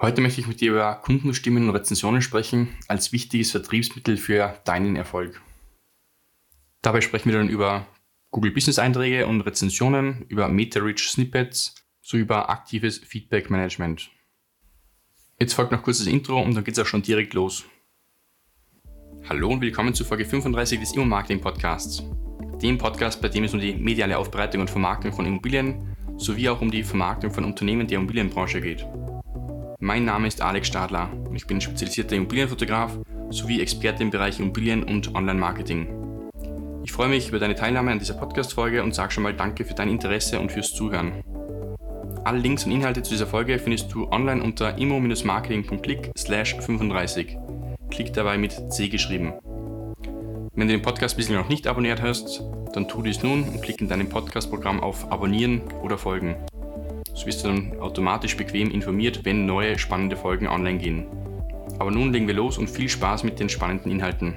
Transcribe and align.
Heute 0.00 0.20
möchte 0.20 0.40
ich 0.40 0.46
mit 0.46 0.60
dir 0.60 0.70
über 0.70 0.94
Kundenstimmen 0.94 1.68
und 1.68 1.74
Rezensionen 1.74 2.22
sprechen 2.22 2.68
als 2.86 3.10
wichtiges 3.10 3.50
Vertriebsmittel 3.50 4.16
für 4.16 4.56
deinen 4.64 4.94
Erfolg. 4.94 5.42
Dabei 6.82 7.00
sprechen 7.00 7.30
wir 7.30 7.38
dann 7.38 7.48
über 7.48 7.84
Google 8.30 8.52
Business 8.52 8.78
Einträge 8.78 9.26
und 9.26 9.40
Rezensionen, 9.40 10.24
über 10.28 10.48
Meta-Rich 10.48 11.10
Snippets 11.10 11.74
sowie 12.00 12.20
über 12.20 12.48
aktives 12.48 12.98
Feedback 12.98 13.50
Management. 13.50 14.08
Jetzt 15.40 15.54
folgt 15.54 15.72
noch 15.72 15.82
kurzes 15.82 16.06
Intro 16.06 16.40
und 16.40 16.54
dann 16.54 16.62
geht 16.62 16.78
es 16.78 16.84
auch 16.84 16.86
schon 16.86 17.02
direkt 17.02 17.34
los. 17.34 17.64
Hallo 19.28 19.48
und 19.48 19.60
willkommen 19.60 19.94
zu 19.94 20.04
Folge 20.04 20.24
35 20.24 20.78
des 20.78 20.92
Immo-Marketing 20.92 21.40
Podcasts. 21.40 22.04
Dem 22.62 22.78
Podcast, 22.78 23.20
bei 23.20 23.28
dem 23.28 23.42
es 23.42 23.52
um 23.52 23.58
die 23.58 23.74
mediale 23.74 24.16
Aufbereitung 24.16 24.60
und 24.60 24.70
Vermarktung 24.70 25.12
von 25.12 25.26
Immobilien 25.26 25.96
sowie 26.16 26.48
auch 26.48 26.60
um 26.60 26.70
die 26.70 26.84
Vermarktung 26.84 27.32
von 27.32 27.44
Unternehmen 27.44 27.88
der 27.88 27.98
Immobilienbranche 27.98 28.60
geht. 28.60 28.86
Mein 29.80 30.04
Name 30.04 30.26
ist 30.26 30.42
Alex 30.42 30.66
Stadler 30.66 31.08
und 31.28 31.36
ich 31.36 31.46
bin 31.46 31.60
spezialisierter 31.60 32.16
Immobilienfotograf 32.16 32.98
sowie 33.30 33.60
Experte 33.60 34.02
im 34.02 34.10
Bereich 34.10 34.40
Immobilien 34.40 34.82
und 34.82 35.14
Online-Marketing. 35.14 35.86
Ich 36.82 36.90
freue 36.90 37.08
mich 37.08 37.28
über 37.28 37.38
deine 37.38 37.54
Teilnahme 37.54 37.92
an 37.92 38.00
dieser 38.00 38.14
Podcast-Folge 38.14 38.82
und 38.82 38.92
sage 38.92 39.12
schon 39.12 39.22
mal 39.22 39.34
Danke 39.34 39.64
für 39.64 39.74
dein 39.74 39.88
Interesse 39.88 40.40
und 40.40 40.50
fürs 40.50 40.74
Zuhören. 40.74 41.22
Alle 42.24 42.40
Links 42.40 42.64
und 42.64 42.72
Inhalte 42.72 43.04
zu 43.04 43.12
dieser 43.12 43.28
Folge 43.28 43.60
findest 43.60 43.94
du 43.94 44.08
online 44.10 44.42
unter 44.42 44.76
immo-marketing.click 44.76 46.10
35. 46.16 47.36
Klick 47.88 48.12
dabei 48.12 48.36
mit 48.36 48.72
C 48.72 48.88
geschrieben. 48.88 49.32
Wenn 50.56 50.66
du 50.66 50.74
den 50.74 50.82
Podcast 50.82 51.16
bislang 51.16 51.38
noch 51.38 51.48
nicht 51.48 51.68
abonniert 51.68 52.02
hast, 52.02 52.42
dann 52.72 52.88
tu 52.88 53.00
dies 53.00 53.22
nun 53.22 53.44
und 53.44 53.62
klick 53.62 53.80
in 53.80 53.86
deinem 53.86 54.08
Podcast-Programm 54.08 54.80
auf 54.80 55.12
Abonnieren 55.12 55.60
oder 55.84 55.98
Folgen. 55.98 56.34
So 57.18 57.26
wirst 57.26 57.42
du 57.42 57.48
dann 57.48 57.80
automatisch 57.80 58.36
bequem 58.36 58.70
informiert, 58.70 59.24
wenn 59.24 59.44
neue 59.44 59.76
spannende 59.76 60.16
Folgen 60.16 60.46
online 60.46 60.78
gehen. 60.78 61.08
Aber 61.80 61.90
nun 61.90 62.12
legen 62.12 62.28
wir 62.28 62.34
los 62.34 62.58
und 62.58 62.70
viel 62.70 62.88
Spaß 62.88 63.24
mit 63.24 63.40
den 63.40 63.48
spannenden 63.48 63.90
Inhalten. 63.90 64.36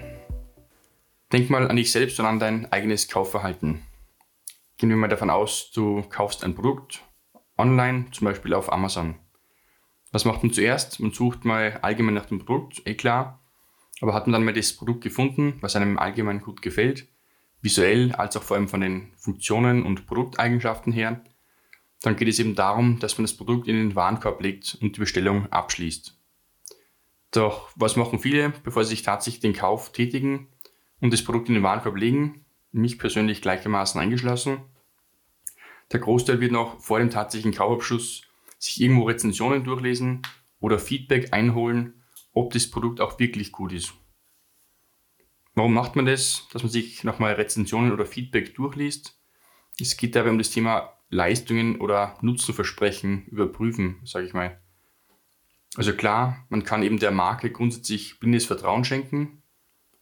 Denk 1.31 1.51
mal 1.51 1.69
an 1.69 1.75
dich 1.75 1.91
selbst 1.91 2.19
und 2.19 2.25
an 2.25 2.39
dein 2.39 2.71
eigenes 2.71 3.07
Kaufverhalten. 3.07 3.83
Gehen 4.77 4.89
wir 4.89 4.95
mal 4.95 5.09
davon 5.09 5.29
aus, 5.29 5.69
du 5.71 6.01
kaufst 6.09 6.43
ein 6.43 6.55
Produkt 6.55 7.03
online, 7.55 8.05
zum 8.13 8.25
Beispiel 8.25 8.55
auf 8.55 8.73
Amazon. 8.73 9.13
Was 10.11 10.25
macht 10.25 10.41
man 10.41 10.51
zuerst? 10.51 10.99
Man 10.99 11.11
sucht 11.11 11.45
mal 11.45 11.77
allgemein 11.83 12.15
nach 12.15 12.25
dem 12.25 12.39
Produkt, 12.39 12.81
eh 12.87 12.95
klar. 12.95 13.43
Aber 14.01 14.15
hat 14.15 14.25
man 14.25 14.33
dann 14.33 14.43
mal 14.43 14.55
das 14.55 14.73
Produkt 14.73 15.01
gefunden, 15.01 15.59
was 15.61 15.75
einem 15.75 15.99
allgemein 15.99 16.41
gut 16.41 16.63
gefällt, 16.63 17.07
visuell 17.61 18.11
als 18.13 18.35
auch 18.37 18.43
vor 18.43 18.57
allem 18.57 18.67
von 18.67 18.81
den 18.81 19.13
Funktionen 19.17 19.85
und 19.85 20.07
Produkteigenschaften 20.07 20.91
her, 20.91 21.21
dann 22.01 22.15
geht 22.15 22.27
es 22.27 22.39
eben 22.39 22.55
darum, 22.55 22.99
dass 22.99 23.17
man 23.17 23.25
das 23.25 23.35
Produkt 23.37 23.67
in 23.67 23.75
den 23.75 23.95
Warenkorb 23.95 24.41
legt 24.41 24.77
und 24.81 24.95
die 24.95 24.99
Bestellung 24.99 25.47
abschließt. 25.51 26.17
Doch 27.31 27.69
was 27.75 27.95
machen 27.95 28.19
viele, 28.19 28.49
bevor 28.63 28.83
sie 28.83 28.91
sich 28.91 29.03
tatsächlich 29.03 29.41
den 29.41 29.53
Kauf 29.53 29.91
tätigen 29.91 30.47
und 30.99 31.13
das 31.13 31.23
Produkt 31.23 31.47
in 31.47 31.55
den 31.55 31.63
Warenkorb 31.63 31.95
legen? 31.95 32.45
Mich 32.71 32.99
persönlich 32.99 33.41
gleichermaßen 33.41 33.99
eingeschlossen. 33.99 34.57
Der 35.91 35.99
Großteil 35.99 36.39
wird 36.39 36.51
noch 36.51 36.79
vor 36.81 36.99
dem 36.99 37.09
tatsächlichen 37.09 37.57
Kaufabschluss 37.57 38.23
sich 38.57 38.81
irgendwo 38.81 39.03
Rezensionen 39.03 39.63
durchlesen 39.63 40.21
oder 40.59 40.79
Feedback 40.79 41.33
einholen, 41.33 42.03
ob 42.33 42.53
das 42.53 42.69
Produkt 42.69 43.01
auch 43.01 43.19
wirklich 43.19 43.51
gut 43.51 43.73
ist. 43.73 43.93
Warum 45.53 45.73
macht 45.73 45.95
man 45.95 46.05
das? 46.05 46.47
Dass 46.53 46.63
man 46.63 46.71
sich 46.71 47.03
nochmal 47.03 47.33
Rezensionen 47.33 47.91
oder 47.91 48.05
Feedback 48.05 48.55
durchliest. 48.55 49.19
Es 49.79 49.97
geht 49.97 50.15
dabei 50.15 50.29
um 50.29 50.37
das 50.37 50.51
Thema 50.51 50.93
Leistungen 51.11 51.79
oder 51.79 52.17
Nutzenversprechen 52.21 53.25
überprüfen, 53.27 53.99
sage 54.05 54.25
ich 54.25 54.33
mal. 54.33 54.59
Also 55.75 55.93
klar, 55.93 56.45
man 56.49 56.63
kann 56.63 56.83
eben 56.83 56.99
der 56.99 57.11
Marke 57.11 57.51
grundsätzlich 57.51 58.19
blindes 58.19 58.45
Vertrauen 58.45 58.83
schenken 58.83 59.43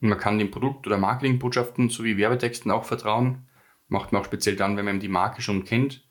und 0.01 0.09
man 0.09 0.19
kann 0.19 0.39
dem 0.39 0.51
Produkt 0.51 0.87
oder 0.87 0.97
Marketingbotschaften 0.97 1.89
sowie 1.89 2.17
Werbetexten 2.17 2.71
auch 2.71 2.85
vertrauen. 2.85 3.47
Macht 3.87 4.11
man 4.11 4.21
auch 4.21 4.25
speziell 4.25 4.55
dann, 4.55 4.77
wenn 4.77 4.85
man 4.85 4.95
eben 4.95 5.01
die 5.01 5.09
Marke 5.09 5.41
schon 5.41 5.65
kennt. 5.65 6.07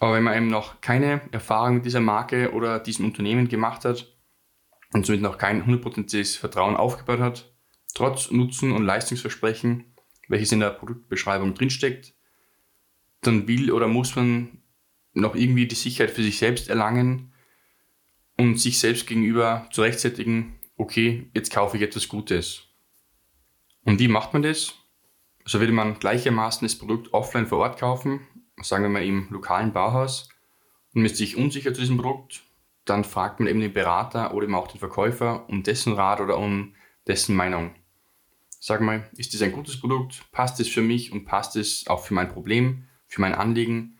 Aber 0.00 0.14
wenn 0.14 0.24
man 0.24 0.36
eben 0.36 0.48
noch 0.48 0.80
keine 0.80 1.20
Erfahrung 1.30 1.76
mit 1.76 1.84
dieser 1.84 2.00
Marke 2.00 2.52
oder 2.52 2.80
diesem 2.80 3.04
Unternehmen 3.04 3.48
gemacht 3.48 3.84
hat 3.84 4.16
und 4.92 5.04
somit 5.04 5.20
noch 5.20 5.36
kein 5.36 5.64
hundertprozentiges 5.64 6.36
Vertrauen 6.36 6.76
aufgebaut 6.76 7.20
hat, 7.20 7.54
trotz 7.94 8.30
Nutzen 8.30 8.72
und 8.72 8.84
Leistungsversprechen, 8.84 9.94
welches 10.28 10.52
in 10.52 10.60
der 10.60 10.70
Produktbeschreibung 10.70 11.54
drinsteckt, 11.54 12.14
dann 13.22 13.48
will 13.48 13.72
oder 13.72 13.88
muss 13.88 14.14
man 14.16 14.58
noch 15.14 15.34
irgendwie 15.34 15.66
die 15.66 15.74
Sicherheit 15.74 16.10
für 16.10 16.22
sich 16.22 16.38
selbst 16.38 16.68
erlangen 16.68 17.32
und 18.36 18.58
sich 18.58 18.78
selbst 18.78 19.06
gegenüber 19.06 19.68
zu 19.70 19.82
rechtfertigen, 19.82 20.58
okay, 20.76 21.30
jetzt 21.34 21.52
kaufe 21.52 21.76
ich 21.76 21.82
etwas 21.82 22.08
Gutes. 22.08 22.64
Und 23.84 24.00
wie 24.00 24.08
macht 24.08 24.32
man 24.32 24.42
das? 24.42 24.74
Also 25.44 25.60
würde 25.60 25.72
man 25.72 25.98
gleichermaßen 25.98 26.66
das 26.66 26.76
Produkt 26.76 27.12
offline 27.12 27.46
vor 27.46 27.58
Ort 27.58 27.78
kaufen, 27.78 28.20
sagen 28.60 28.84
wir 28.84 28.90
mal 28.90 29.04
im 29.04 29.28
lokalen 29.30 29.72
Bauhaus, 29.72 30.28
und 30.94 31.04
ist 31.04 31.16
sich 31.16 31.36
unsicher 31.36 31.74
zu 31.74 31.80
diesem 31.80 31.96
Produkt, 31.96 32.44
dann 32.84 33.04
fragt 33.04 33.40
man 33.40 33.48
eben 33.48 33.60
den 33.60 33.72
Berater 33.72 34.34
oder 34.34 34.44
eben 34.44 34.54
auch 34.54 34.68
den 34.68 34.78
Verkäufer 34.78 35.48
um 35.48 35.62
dessen 35.62 35.92
Rat 35.94 36.20
oder 36.20 36.38
um 36.38 36.74
dessen 37.06 37.36
Meinung. 37.36 37.74
Sag 38.60 38.80
mal, 38.80 39.08
ist 39.16 39.34
das 39.34 39.42
ein 39.42 39.52
gutes 39.52 39.80
Produkt? 39.80 40.30
Passt 40.32 40.60
es 40.60 40.68
für 40.68 40.82
mich 40.82 41.12
und 41.12 41.24
passt 41.24 41.56
es 41.56 41.86
auch 41.88 42.04
für 42.04 42.14
mein 42.14 42.28
Problem? 42.28 42.86
Für 43.12 43.20
mein 43.20 43.34
Anliegen, 43.34 43.98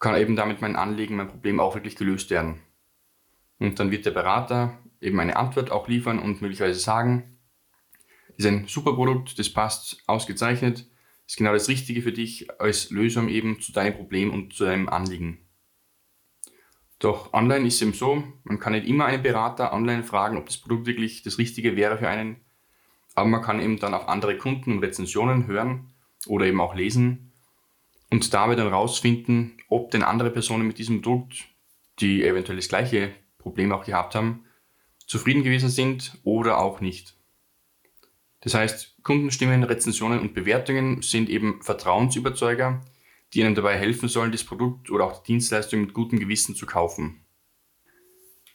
kann 0.00 0.16
eben 0.16 0.34
damit 0.34 0.60
mein 0.60 0.74
Anliegen, 0.74 1.14
mein 1.14 1.28
Problem 1.28 1.60
auch 1.60 1.76
wirklich 1.76 1.94
gelöst 1.94 2.28
werden. 2.30 2.60
Und 3.60 3.78
dann 3.78 3.92
wird 3.92 4.04
der 4.04 4.10
Berater 4.10 4.76
eben 5.00 5.20
eine 5.20 5.36
Antwort 5.36 5.70
auch 5.70 5.86
liefern 5.86 6.18
und 6.18 6.42
möglicherweise 6.42 6.80
sagen, 6.80 7.38
das 8.30 8.38
ist 8.38 8.46
ein 8.46 8.66
super 8.66 8.94
Produkt, 8.94 9.38
das 9.38 9.48
passt 9.48 10.02
ausgezeichnet, 10.08 10.88
ist 11.24 11.36
genau 11.36 11.52
das 11.52 11.68
Richtige 11.68 12.02
für 12.02 12.10
dich 12.10 12.50
als 12.60 12.90
Lösung 12.90 13.28
eben 13.28 13.60
zu 13.60 13.70
deinem 13.70 13.94
Problem 13.94 14.32
und 14.32 14.52
zu 14.54 14.64
deinem 14.64 14.88
Anliegen. 14.88 15.38
Doch 16.98 17.32
online 17.32 17.68
ist 17.68 17.80
eben 17.80 17.92
so, 17.92 18.24
man 18.42 18.58
kann 18.58 18.72
nicht 18.72 18.88
immer 18.88 19.04
einen 19.04 19.22
Berater 19.22 19.72
online 19.72 20.02
fragen, 20.02 20.36
ob 20.36 20.46
das 20.46 20.58
Produkt 20.58 20.86
wirklich 20.86 21.22
das 21.22 21.38
Richtige 21.38 21.76
wäre 21.76 21.96
für 21.96 22.08
einen, 22.08 22.40
aber 23.14 23.28
man 23.28 23.42
kann 23.42 23.60
eben 23.60 23.78
dann 23.78 23.94
auch 23.94 24.08
andere 24.08 24.36
Kunden 24.36 24.72
und 24.72 24.78
Rezensionen 24.80 25.46
hören 25.46 25.92
oder 26.26 26.46
eben 26.46 26.60
auch 26.60 26.74
lesen 26.74 27.31
und 28.12 28.34
dabei 28.34 28.54
dann 28.54 28.68
rausfinden, 28.68 29.56
ob 29.68 29.90
denn 29.90 30.02
andere 30.02 30.30
Personen 30.30 30.66
mit 30.66 30.76
diesem 30.76 31.00
Produkt, 31.00 31.46
die 31.98 32.22
eventuell 32.22 32.56
das 32.56 32.68
gleiche 32.68 33.10
Problem 33.38 33.72
auch 33.72 33.84
gehabt 33.84 34.14
haben, 34.14 34.44
zufrieden 35.06 35.42
gewesen 35.42 35.70
sind 35.70 36.18
oder 36.22 36.58
auch 36.58 36.82
nicht. 36.82 37.16
Das 38.42 38.52
heißt, 38.52 39.02
Kundenstimmen, 39.02 39.64
Rezensionen 39.64 40.20
und 40.20 40.34
Bewertungen 40.34 41.00
sind 41.00 41.30
eben 41.30 41.62
Vertrauensüberzeuger, 41.62 42.82
die 43.32 43.40
Ihnen 43.40 43.54
dabei 43.54 43.78
helfen 43.78 44.10
sollen, 44.10 44.30
das 44.30 44.44
Produkt 44.44 44.90
oder 44.90 45.06
auch 45.06 45.22
die 45.22 45.32
Dienstleistung 45.32 45.80
mit 45.80 45.94
gutem 45.94 46.18
Gewissen 46.18 46.54
zu 46.54 46.66
kaufen. 46.66 47.24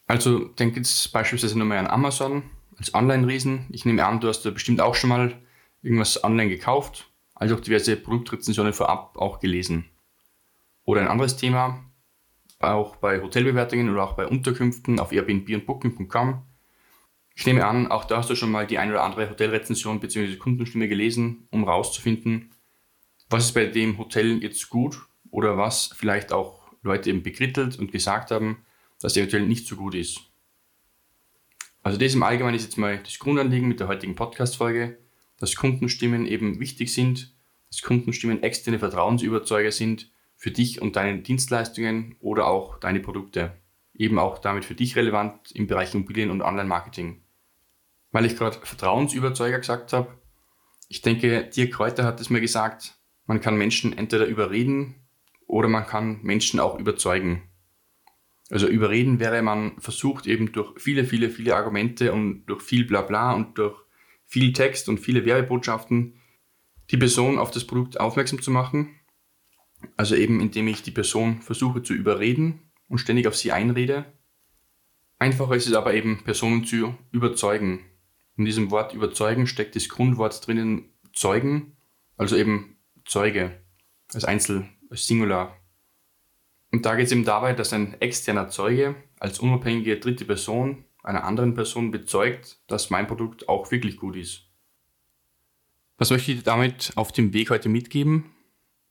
Also 0.05 0.45
denke 0.49 0.77
jetzt 0.77 1.11
beispielsweise 1.11 1.57
nur 1.57 1.67
mal 1.67 1.79
an 1.79 1.87
Amazon 1.87 2.43
als 2.77 2.93
Online-Riesen. 2.93 3.65
Ich 3.71 3.85
nehme 3.85 4.05
an, 4.05 4.19
du 4.19 4.27
hast 4.27 4.43
da 4.43 4.51
bestimmt 4.51 4.81
auch 4.81 4.93
schon 4.93 5.09
mal 5.09 5.41
irgendwas 5.81 6.23
online 6.23 6.49
gekauft 6.49 7.09
als 7.39 7.51
auch 7.51 7.59
diverse 7.59 7.95
Produktrezensionen 7.95 8.73
vorab 8.73 9.17
auch 9.17 9.39
gelesen. 9.39 9.85
Oder 10.83 11.01
ein 11.01 11.07
anderes 11.07 11.37
Thema, 11.37 11.83
auch 12.59 12.95
bei 12.95 13.21
Hotelbewertungen 13.21 13.89
oder 13.89 14.03
auch 14.03 14.13
bei 14.13 14.25
Unterkünften 14.25 14.99
auf 14.99 15.11
Airbnb 15.11 15.49
und 15.49 15.65
Booking.com. 15.65 16.41
Ich 17.35 17.45
nehme 17.45 17.65
an, 17.65 17.91
auch 17.91 18.05
da 18.05 18.17
hast 18.17 18.31
du 18.31 18.35
schon 18.35 18.49
mal 18.49 18.65
die 18.65 18.79
ein 18.79 18.89
oder 18.89 19.03
andere 19.03 19.29
Hotelrezension 19.29 19.99
bzw. 19.99 20.37
Kundenstimme 20.37 20.87
gelesen, 20.87 21.47
um 21.51 21.65
herauszufinden, 21.65 22.51
was 23.29 23.45
ist 23.45 23.53
bei 23.53 23.65
dem 23.65 23.97
Hotel 23.99 24.41
jetzt 24.41 24.69
gut 24.69 24.99
oder 25.29 25.57
was 25.57 25.91
vielleicht 25.95 26.31
auch 26.31 26.71
Leute 26.81 27.11
eben 27.11 27.21
bekrittelt 27.21 27.77
und 27.77 27.91
gesagt 27.91 28.31
haben, 28.31 28.65
dass 28.99 29.15
eventuell 29.15 29.45
nicht 29.45 29.67
so 29.67 29.75
gut 29.75 29.93
ist. 29.93 30.21
Also 31.83 31.99
das 31.99 32.15
im 32.15 32.23
Allgemeinen 32.23 32.55
ist 32.55 32.63
jetzt 32.63 32.77
mal 32.77 32.97
das 32.97 33.19
Grundanliegen 33.19 33.67
mit 33.67 33.79
der 33.79 33.87
heutigen 33.87 34.15
Podcast-Folge 34.15 34.97
dass 35.39 35.55
Kundenstimmen 35.55 36.25
eben 36.25 36.59
wichtig 36.59 36.93
sind, 36.93 37.35
dass 37.69 37.81
Kundenstimmen 37.81 38.43
externe 38.43 38.79
Vertrauensüberzeuger 38.79 39.71
sind 39.71 40.11
für 40.35 40.51
dich 40.51 40.81
und 40.81 40.95
deine 40.95 41.19
Dienstleistungen 41.19 42.15
oder 42.19 42.47
auch 42.47 42.79
deine 42.79 42.99
Produkte. 42.99 43.53
Eben 43.93 44.19
auch 44.19 44.37
damit 44.37 44.65
für 44.65 44.75
dich 44.75 44.95
relevant 44.95 45.51
im 45.53 45.67
Bereich 45.67 45.93
Immobilien 45.93 46.29
und 46.29 46.41
Online-Marketing. 46.41 47.23
Weil 48.11 48.25
ich 48.25 48.37
gerade 48.37 48.59
Vertrauensüberzeuger 48.61 49.59
gesagt 49.59 49.93
habe, 49.93 50.09
ich 50.87 51.01
denke, 51.01 51.43
Dirk 51.43 51.73
Kräuter 51.73 52.05
hat 52.05 52.21
es 52.21 52.29
mir 52.29 52.39
gesagt, 52.39 52.95
man 53.25 53.41
kann 53.41 53.57
Menschen 53.57 53.97
entweder 53.97 54.25
überreden 54.25 54.95
oder 55.47 55.67
man 55.67 55.85
kann 55.85 56.21
Menschen 56.21 56.59
auch 56.59 56.79
überzeugen. 56.79 57.43
Also 58.49 58.67
überreden 58.67 59.19
wäre, 59.19 59.41
man 59.41 59.77
versucht 59.79 60.25
eben 60.27 60.53
durch 60.53 60.79
viele, 60.79 61.03
viele, 61.03 61.29
viele 61.29 61.55
Argumente 61.55 62.13
und 62.13 62.45
durch 62.45 62.61
viel 62.61 62.85
Blabla 62.85 63.33
und 63.33 63.57
durch 63.57 63.75
viel 64.27 64.53
Text 64.53 64.89
und 64.89 64.99
viele 64.99 65.25
Werbebotschaften 65.25 66.19
die 66.91 66.97
Person 66.97 67.39
auf 67.39 67.51
das 67.51 67.65
Produkt 67.65 67.99
aufmerksam 67.99 68.41
zu 68.41 68.51
machen. 68.51 68.99
Also 69.95 70.15
eben 70.15 70.39
indem 70.39 70.67
ich 70.67 70.83
die 70.83 70.91
Person 70.91 71.41
versuche 71.41 71.83
zu 71.83 71.93
überreden 71.93 72.71
und 72.87 72.99
ständig 72.99 73.27
auf 73.27 73.35
sie 73.35 73.51
einrede. 73.51 74.05
Einfacher 75.19 75.55
ist 75.55 75.67
es 75.67 75.73
aber 75.73 75.93
eben, 75.93 76.23
Personen 76.23 76.65
zu 76.65 76.95
überzeugen. 77.11 77.85
In 78.37 78.45
diesem 78.45 78.69
Wort 78.69 78.93
überzeugen 78.93 79.47
steckt 79.47 79.75
das 79.75 79.89
Grundwort 79.89 80.45
drinnen 80.45 80.93
Zeugen, 81.13 81.77
also 82.17 82.35
eben 82.35 82.77
Zeuge, 83.05 83.59
als 84.13 84.25
Einzel, 84.25 84.69
als 84.89 85.07
Singular. 85.07 85.57
Und 86.71 86.85
da 86.85 86.95
geht 86.95 87.07
es 87.07 87.11
eben 87.11 87.25
dabei, 87.25 87.53
dass 87.53 87.73
ein 87.73 87.99
externer 88.01 88.49
Zeuge 88.49 88.95
als 89.19 89.39
unabhängige 89.39 89.97
dritte 89.99 90.25
Person 90.25 90.85
einer 91.07 91.23
anderen 91.23 91.53
Person 91.53 91.91
bezeugt, 91.91 92.59
dass 92.67 92.89
mein 92.89 93.07
Produkt 93.07 93.47
auch 93.49 93.71
wirklich 93.71 93.97
gut 93.97 94.15
ist. 94.15 94.43
Was 95.97 96.09
möchte 96.11 96.31
ich 96.31 96.39
dir 96.39 96.43
damit 96.43 96.91
auf 96.95 97.11
dem 97.11 97.33
Weg 97.33 97.49
heute 97.49 97.69
mitgeben? 97.69 98.25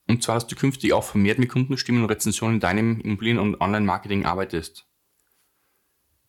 Und 0.07 0.23
zwar, 0.23 0.35
dass 0.35 0.47
du 0.47 0.55
künftig 0.55 0.93
auch 0.93 1.03
vermehrt 1.03 1.37
mit 1.37 1.49
Kundenstimmen 1.49 2.01
und 2.01 2.09
Rezensionen 2.09 2.55
in 2.55 2.59
deinem 2.59 2.99
Immobilien- 3.01 3.39
und 3.39 3.61
Online-Marketing 3.61 4.25
arbeitest. 4.25 4.87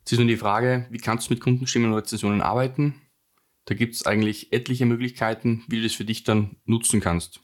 Jetzt 0.00 0.12
ist 0.12 0.18
nur 0.18 0.28
die 0.28 0.36
Frage, 0.36 0.86
wie 0.90 0.98
kannst 0.98 1.28
du 1.28 1.34
mit 1.34 1.42
Kundenstimmen 1.42 1.90
und 1.90 1.98
Rezensionen 1.98 2.40
arbeiten? 2.40 3.00
Da 3.64 3.74
gibt 3.74 3.94
es 3.94 4.06
eigentlich 4.06 4.52
etliche 4.52 4.86
Möglichkeiten, 4.86 5.64
wie 5.68 5.76
du 5.76 5.82
das 5.82 5.94
für 5.94 6.04
dich 6.04 6.24
dann 6.24 6.56
nutzen 6.64 7.00
kannst. 7.00 7.40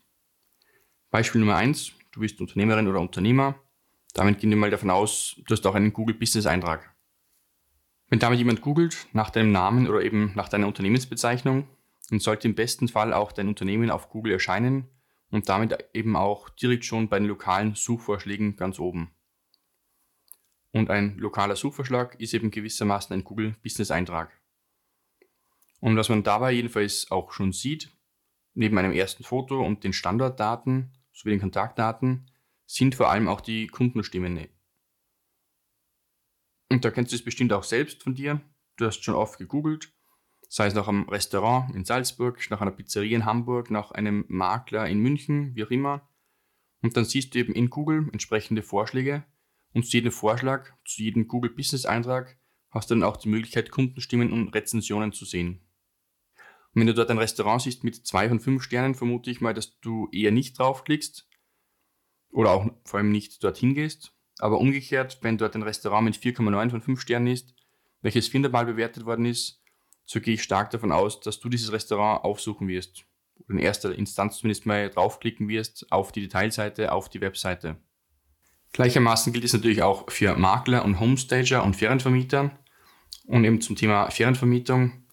Beispiel 1.10 1.40
Nummer 1.40 1.56
eins: 1.56 1.92
du 2.12 2.20
bist 2.20 2.40
Unternehmerin 2.40 2.88
oder 2.88 3.00
Unternehmer. 3.00 3.60
Damit 4.14 4.38
gehen 4.38 4.50
wir 4.50 4.56
mal 4.56 4.70
davon 4.70 4.90
aus, 4.90 5.40
du 5.46 5.52
hast 5.52 5.66
auch 5.66 5.74
einen 5.74 5.92
Google 5.92 6.16
Business 6.16 6.46
Eintrag. 6.46 6.93
Wenn 8.14 8.20
damit 8.20 8.38
jemand 8.38 8.60
googelt 8.60 9.08
nach 9.12 9.30
deinem 9.30 9.50
Namen 9.50 9.88
oder 9.88 10.00
eben 10.00 10.30
nach 10.36 10.48
deiner 10.48 10.68
Unternehmensbezeichnung, 10.68 11.66
dann 12.10 12.20
sollte 12.20 12.46
im 12.46 12.54
besten 12.54 12.86
Fall 12.86 13.12
auch 13.12 13.32
dein 13.32 13.48
Unternehmen 13.48 13.90
auf 13.90 14.08
Google 14.08 14.34
erscheinen 14.34 14.86
und 15.32 15.48
damit 15.48 15.76
eben 15.94 16.14
auch 16.14 16.48
direkt 16.48 16.84
schon 16.84 17.08
bei 17.08 17.18
den 17.18 17.26
lokalen 17.26 17.74
Suchvorschlägen 17.74 18.54
ganz 18.54 18.78
oben. 18.78 19.10
Und 20.70 20.90
ein 20.90 21.18
lokaler 21.18 21.56
Suchvorschlag 21.56 22.14
ist 22.20 22.34
eben 22.34 22.52
gewissermaßen 22.52 23.12
ein 23.12 23.24
Google 23.24 23.56
Business 23.64 23.90
Eintrag. 23.90 24.30
Und 25.80 25.96
was 25.96 26.08
man 26.08 26.22
dabei 26.22 26.52
jedenfalls 26.52 27.10
auch 27.10 27.32
schon 27.32 27.52
sieht, 27.52 27.90
neben 28.54 28.78
einem 28.78 28.92
ersten 28.92 29.24
Foto 29.24 29.60
und 29.60 29.82
den 29.82 29.92
Standortdaten 29.92 30.92
sowie 31.12 31.30
den 31.30 31.40
Kontaktdaten, 31.40 32.30
sind 32.64 32.94
vor 32.94 33.10
allem 33.10 33.26
auch 33.26 33.40
die 33.40 33.66
Kundenstimmen. 33.66 34.53
Und 36.70 36.84
da 36.84 36.90
kennst 36.90 37.12
du 37.12 37.16
es 37.16 37.24
bestimmt 37.24 37.52
auch 37.52 37.64
selbst 37.64 38.02
von 38.02 38.14
dir. 38.14 38.40
Du 38.76 38.86
hast 38.86 39.04
schon 39.04 39.14
oft 39.14 39.38
gegoogelt 39.38 39.94
sei 40.54 40.68
es 40.68 40.74
nach 40.74 40.86
einem 40.86 41.08
Restaurant 41.08 41.74
in 41.74 41.84
Salzburg, 41.84 42.40
nach 42.48 42.60
einer 42.60 42.70
Pizzeria 42.70 43.16
in 43.16 43.24
Hamburg, 43.24 43.72
nach 43.72 43.90
einem 43.90 44.24
Makler 44.28 44.88
in 44.88 45.00
München, 45.00 45.52
wie 45.56 45.64
auch 45.64 45.70
immer. 45.70 46.08
Und 46.80 46.96
dann 46.96 47.04
siehst 47.04 47.34
du 47.34 47.40
eben 47.40 47.54
in 47.54 47.70
Google 47.70 48.08
entsprechende 48.12 48.62
Vorschläge 48.62 49.24
und 49.72 49.84
zu 49.84 49.96
jedem 49.96 50.12
Vorschlag, 50.12 50.70
zu 50.84 51.02
jedem 51.02 51.26
Google 51.26 51.50
Business 51.50 51.86
Eintrag 51.86 52.38
hast 52.70 52.88
du 52.88 52.94
dann 52.94 53.02
auch 53.02 53.16
die 53.16 53.28
Möglichkeit, 53.28 53.72
Kundenstimmen 53.72 54.32
und 54.32 54.54
Rezensionen 54.54 55.12
zu 55.12 55.24
sehen. 55.24 55.60
Und 56.72 56.80
wenn 56.80 56.86
du 56.86 56.94
dort 56.94 57.10
ein 57.10 57.18
Restaurant 57.18 57.62
siehst 57.62 57.82
mit 57.82 58.06
zwei 58.06 58.28
von 58.28 58.38
fünf 58.38 58.62
Sternen, 58.62 58.94
vermute 58.94 59.32
ich 59.32 59.40
mal, 59.40 59.54
dass 59.54 59.80
du 59.80 60.08
eher 60.12 60.30
nicht 60.30 60.56
draufklickst 60.56 61.28
oder 62.30 62.52
auch 62.52 62.70
vor 62.84 62.98
allem 62.98 63.10
nicht 63.10 63.42
dorthin 63.42 63.74
gehst. 63.74 64.14
Aber 64.44 64.58
umgekehrt, 64.58 65.20
wenn 65.22 65.38
dort 65.38 65.54
ein 65.54 65.62
Restaurant 65.62 66.04
mit 66.04 66.16
4,9 66.16 66.68
von 66.68 66.82
5 66.82 67.00
Sternen 67.00 67.28
ist, 67.28 67.54
welches 68.02 68.28
viermal 68.28 68.66
bewertet 68.66 69.06
worden 69.06 69.24
ist, 69.24 69.62
so 70.04 70.20
gehe 70.20 70.34
ich 70.34 70.42
stark 70.42 70.68
davon 70.68 70.92
aus, 70.92 71.20
dass 71.20 71.40
du 71.40 71.48
dieses 71.48 71.72
Restaurant 71.72 72.22
aufsuchen 72.24 72.68
wirst. 72.68 73.06
Oder 73.38 73.54
in 73.54 73.58
erster 73.64 73.94
Instanz 73.94 74.36
zumindest 74.36 74.66
mal 74.66 74.90
draufklicken 74.90 75.48
wirst 75.48 75.90
auf 75.90 76.12
die 76.12 76.20
Detailseite, 76.20 76.92
auf 76.92 77.08
die 77.08 77.22
Webseite. 77.22 77.76
Gleichermaßen 78.74 79.32
gilt 79.32 79.46
es 79.46 79.54
natürlich 79.54 79.82
auch 79.82 80.10
für 80.10 80.36
Makler 80.36 80.84
und 80.84 81.00
Homestager 81.00 81.64
und 81.64 81.74
Ferienvermieter. 81.74 82.50
Und 83.26 83.44
eben 83.44 83.62
zum 83.62 83.76
Thema 83.76 84.10
Ferienvermietung, 84.10 85.06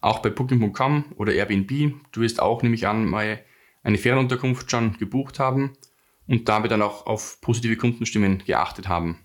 auch 0.00 0.20
bei 0.20 0.30
Booking.com 0.30 1.06
oder 1.16 1.32
Airbnb, 1.32 1.92
du 2.12 2.20
wirst 2.20 2.38
auch 2.38 2.62
nämlich 2.62 2.86
an 2.86 3.04
mal 3.06 3.44
eine 3.82 3.98
Ferienunterkunft 3.98 4.70
schon 4.70 4.96
gebucht 4.96 5.40
haben 5.40 5.76
und 6.26 6.48
dabei 6.48 6.68
dann 6.68 6.82
auch 6.82 7.06
auf 7.06 7.40
positive 7.40 7.76
Kundenstimmen 7.76 8.42
geachtet 8.44 8.88
haben. 8.88 9.18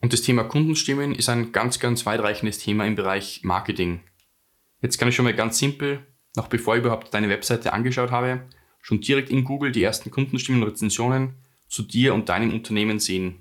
Und 0.00 0.12
das 0.12 0.22
Thema 0.22 0.44
Kundenstimmen 0.44 1.14
ist 1.14 1.28
ein 1.28 1.52
ganz, 1.52 1.80
ganz 1.80 2.06
weitreichendes 2.06 2.58
Thema 2.58 2.86
im 2.86 2.96
Bereich 2.96 3.40
Marketing. 3.42 4.00
Jetzt 4.82 4.98
kann 4.98 5.08
ich 5.08 5.16
schon 5.16 5.24
mal 5.24 5.34
ganz 5.34 5.58
simpel, 5.58 6.06
noch 6.36 6.48
bevor 6.48 6.76
ich 6.76 6.82
überhaupt 6.82 7.12
deine 7.14 7.28
Webseite 7.28 7.72
angeschaut 7.72 8.10
habe, 8.10 8.42
schon 8.82 9.00
direkt 9.00 9.30
in 9.30 9.44
Google 9.44 9.72
die 9.72 9.82
ersten 9.82 10.10
Kundenstimmen 10.10 10.62
und 10.62 10.68
Rezensionen 10.68 11.34
zu 11.68 11.82
dir 11.82 12.14
und 12.14 12.28
deinem 12.28 12.52
Unternehmen 12.52 13.00
sehen. 13.00 13.40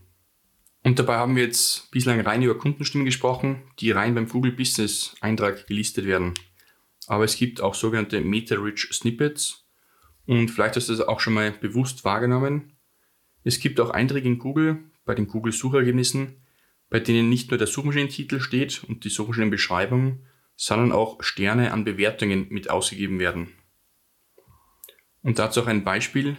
Und 0.83 0.99
dabei 0.99 1.17
haben 1.17 1.35
wir 1.35 1.43
jetzt 1.43 1.91
bislang 1.91 2.21
rein 2.21 2.41
über 2.41 2.57
Kundenstimmen 2.57 3.05
gesprochen, 3.05 3.63
die 3.79 3.91
rein 3.91 4.15
beim 4.15 4.29
Google 4.29 4.51
Business 4.51 5.15
Eintrag 5.19 5.67
gelistet 5.67 6.05
werden. 6.05 6.33
Aber 7.07 7.23
es 7.23 7.37
gibt 7.37 7.59
auch 7.59 7.75
sogenannte 7.75 8.21
Meta-Rich 8.21 8.89
Snippets 8.91 9.64
und 10.27 10.49
vielleicht 10.49 10.75
hast 10.75 10.89
du 10.89 10.95
das 10.95 11.07
auch 11.07 11.19
schon 11.19 11.33
mal 11.33 11.51
bewusst 11.51 12.03
wahrgenommen. 12.03 12.77
Es 13.43 13.59
gibt 13.59 13.79
auch 13.79 13.91
Einträge 13.91 14.27
in 14.27 14.39
Google 14.39 14.83
bei 15.05 15.13
den 15.13 15.27
Google 15.27 15.53
Suchergebnissen, 15.53 16.41
bei 16.89 16.99
denen 16.99 17.29
nicht 17.29 17.51
nur 17.51 17.57
der 17.57 17.67
Suchmaschinentitel 17.67 18.39
steht 18.39 18.83
und 18.83 19.03
die 19.03 19.09
Suchmaschinenbeschreibung, 19.09 20.23
sondern 20.55 20.91
auch 20.91 21.21
Sterne 21.21 21.71
an 21.71 21.83
Bewertungen 21.83 22.47
mit 22.49 22.69
ausgegeben 22.69 23.19
werden. 23.19 23.53
Und 25.21 25.39
dazu 25.39 25.61
auch 25.61 25.67
ein 25.67 25.83
Beispiel. 25.83 26.37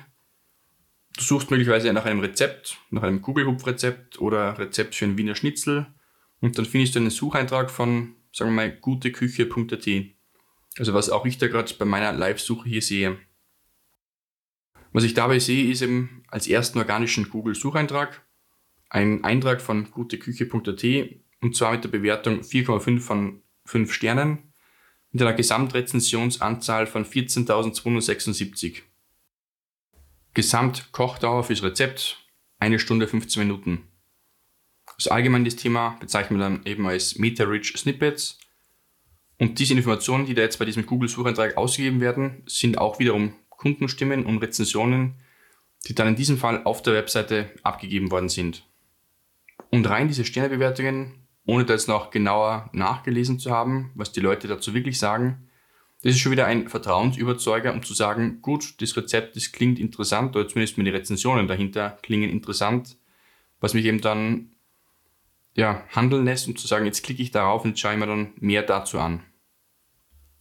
Du 1.17 1.23
suchst 1.23 1.51
möglicherweise 1.51 1.93
nach 1.93 2.05
einem 2.05 2.21
Rezept, 2.21 2.79
nach 2.91 3.03
einem 3.03 3.23
Kugelhupfrezept 3.23 4.21
oder 4.21 4.59
Rezept 4.59 4.95
für 4.95 5.07
ein 5.07 5.19
Wiener 5.19 5.35
Schnitzel 5.35 5.87
und 6.41 6.59
dann 6.59 6.67
findest 6.67 6.95
du 6.95 7.01
einen 7.01 7.11
Sucheintrag 7.11 7.71
von, 7.71 8.15
sagen 8.33 8.51
wir 8.51 8.57
mal, 8.57 8.77
guteküche.at. 8.77 9.89
Also 10.79 10.95
was 10.95 11.11
auch 11.11 11.25
ich 11.25 11.39
da 11.39 11.49
gerade 11.49 11.73
bei 11.75 11.85
meiner 11.85 12.13
Live-Suche 12.13 12.69
hier 12.69 12.83
sehe. 12.83 13.19
Was 14.97 15.05
ich 15.05 15.13
dabei 15.13 15.41
sehe, 15.41 15.71
ist 15.71 15.83
eben 15.83 16.23
als 16.29 16.49
ersten 16.49 16.79
organischen 16.79 17.29
Google-Sucheintrag 17.29 18.27
ein 18.89 19.25
Eintrag 19.25 19.61
von 19.61 19.91
guteküche.at 19.91 20.85
und 21.43 21.55
zwar 21.55 21.73
mit 21.73 21.85
der 21.85 21.91
Bewertung 21.91 22.41
4,5 22.41 23.01
von 23.01 23.43
5 23.67 23.93
Sternen 23.93 24.55
mit 25.11 25.21
einer 25.21 25.35
Gesamtrezensionsanzahl 25.35 26.87
von 26.87 27.05
14.276. 27.05 28.85
Gesamtkochdauer 30.33 31.45
fürs 31.45 31.63
Rezept 31.63 32.27
1 32.61 32.81
Stunde 32.81 33.07
15 33.07 33.43
Minuten. 33.43 33.89
Das 34.97 35.09
allgemeine 35.09 35.51
Thema 35.51 35.99
bezeichnen 36.01 36.39
wir 36.39 36.45
dann 36.45 36.65
eben 36.65 36.87
als 36.87 37.19
Meta-Rich 37.19 37.77
Snippets. 37.77 38.39
Und 39.39 39.59
diese 39.59 39.75
Informationen, 39.75 40.25
die 40.25 40.33
da 40.33 40.41
jetzt 40.41 40.59
bei 40.59 40.65
diesem 40.65 40.87
Google-Sucheintrag 40.87 41.59
ausgegeben 41.59 42.01
werden, 42.01 42.43
sind 42.47 42.79
auch 42.79 42.99
wiederum 42.99 43.35
Kundenstimmen 43.57 44.27
und 44.27 44.39
Rezensionen, 44.39 45.15
die 45.87 45.95
dann 45.95 46.09
in 46.09 46.17
diesem 46.17 46.39
Fall 46.39 46.65
auf 46.65 46.83
der 46.83 46.95
Webseite 46.95 47.51
abgegeben 47.63 48.11
worden 48.11 48.29
sind. 48.29 48.65
Und 49.71 49.89
rein 49.89 50.09
diese 50.09 50.25
Sternebewertungen, 50.25 51.27
ohne 51.47 51.65
da 51.65 51.75
jetzt 51.75 51.89
noch 51.89 52.11
genauer 52.11 52.71
nachgelesen 52.73 53.39
zu 53.39 53.51
haben, 53.51 53.93
was 53.95 54.13
die 54.13 54.21
Leute 54.21 54.49
dazu 54.49 54.75
wirklich 54.75 54.99
sagen, 54.99 55.49
das 56.03 56.15
ist 56.15 56.21
schon 56.21 56.33
wieder 56.33 56.47
ein 56.47 56.69
Vertrauensüberzeuger, 56.69 57.73
um 57.73 57.83
zu 57.83 57.95
sagen, 57.95 58.41
gut, 58.43 58.81
das 58.81 58.97
Rezept, 58.97 59.35
das 59.35 59.53
klingt 59.53 59.79
interessant, 59.79 60.37
oder 60.37 60.47
zumindest 60.47 60.77
die 60.77 60.89
Rezensionen 60.89 61.49
dahinter 61.49 61.99
klingen 62.03 62.31
interessant, 62.31 62.97
was 63.61 63.75
mich 63.75 63.87
eben 63.87 64.01
dann 64.01 64.51
ja, 65.55 65.85
handeln 65.89 66.27
lässt, 66.27 66.49
um 66.49 66.57
zu 66.57 66.67
sagen, 66.67 66.85
jetzt 66.85 67.03
klicke 67.03 67.23
ich 67.23 67.31
darauf 67.31 67.65
und 67.65 67.79
schaue 67.79 67.97
mir 67.97 68.07
dann 68.07 68.33
mehr 68.37 68.63
dazu 68.63 68.99
an. 68.99 69.23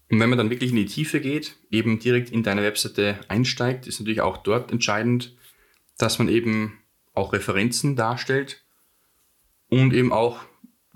Und 0.10 0.20
wenn 0.20 0.30
man 0.30 0.38
dann 0.38 0.50
wirklich 0.50 0.70
in 0.70 0.76
die 0.76 0.86
Tiefe 0.86 1.20
geht, 1.20 1.56
eben 1.72 2.00
direkt 2.00 2.30
in 2.30 2.44
deine 2.44 2.62
Webseite 2.62 3.20
einsteigt, 3.28 3.88
ist 3.88 4.00
natürlich 4.00 4.22
auch 4.22 4.38
dort 4.38 4.72
entscheidend, 4.72 5.36
dass 5.98 6.20
man 6.20 6.30
eben 6.30 6.78
auch 7.14 7.34
Referenzen 7.34 7.96
darstellt 7.96 8.64
und 9.70 9.94
eben 9.94 10.12
auch 10.12 10.42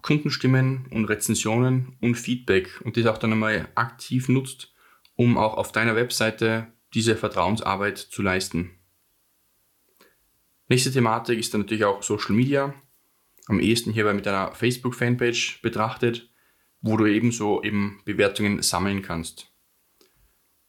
Kundenstimmen 0.02 0.88
und 0.92 1.06
Rezensionen 1.06 1.98
und 2.02 2.16
Feedback 2.16 2.82
und 2.84 2.98
das 2.98 3.06
auch 3.06 3.18
dann 3.18 3.34
einmal 3.34 3.68
aktiv 3.76 4.30
nutzt, 4.30 4.74
um 5.16 5.38
auch 5.38 5.56
auf 5.56 5.72
deiner 5.72 5.96
Webseite 5.96 6.68
diese 6.94 7.16
Vertrauensarbeit 7.16 7.98
zu 7.98 8.22
leisten. 8.22 8.72
Nächste 10.68 10.92
Thematik 10.92 11.40
ist 11.40 11.54
dann 11.54 11.62
natürlich 11.62 11.86
auch 11.86 12.04
Social 12.04 12.36
Media. 12.36 12.74
Am 13.48 13.60
ehesten 13.60 13.92
hierbei 13.92 14.14
mit 14.14 14.28
einer 14.28 14.54
Facebook-Fanpage 14.54 15.62
betrachtet, 15.62 16.29
wo 16.82 16.98
du 16.98 17.06
ebenso 17.06 17.64
eben 17.64 18.02
Bewertungen 18.06 18.62
sammeln 18.62 19.02
kannst. 19.02 19.52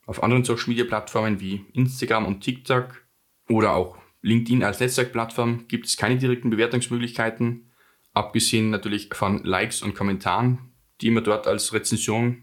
Auf 0.06 0.22
anderen 0.22 0.44
Social 0.44 0.68
Media 0.68 0.84
Plattformen 0.84 1.40
wie 1.40 1.64
Instagram 1.72 2.26
und 2.26 2.40
TikTok 2.40 3.04
oder 3.48 3.74
auch 3.74 3.96
LinkedIn 4.22 4.64
als 4.64 4.80
Netzwerkplattform 4.80 5.66
gibt 5.68 5.86
es 5.86 5.96
keine 5.96 6.18
direkten 6.18 6.50
Bewertungsmöglichkeiten, 6.50 7.70
abgesehen 8.12 8.70
natürlich 8.70 9.10
von 9.12 9.44
Likes 9.44 9.82
und 9.82 9.94
Kommentaren, 9.94 10.72
die 11.00 11.10
man 11.10 11.24
dort 11.24 11.46
als 11.46 11.72
Rezension, 11.72 12.42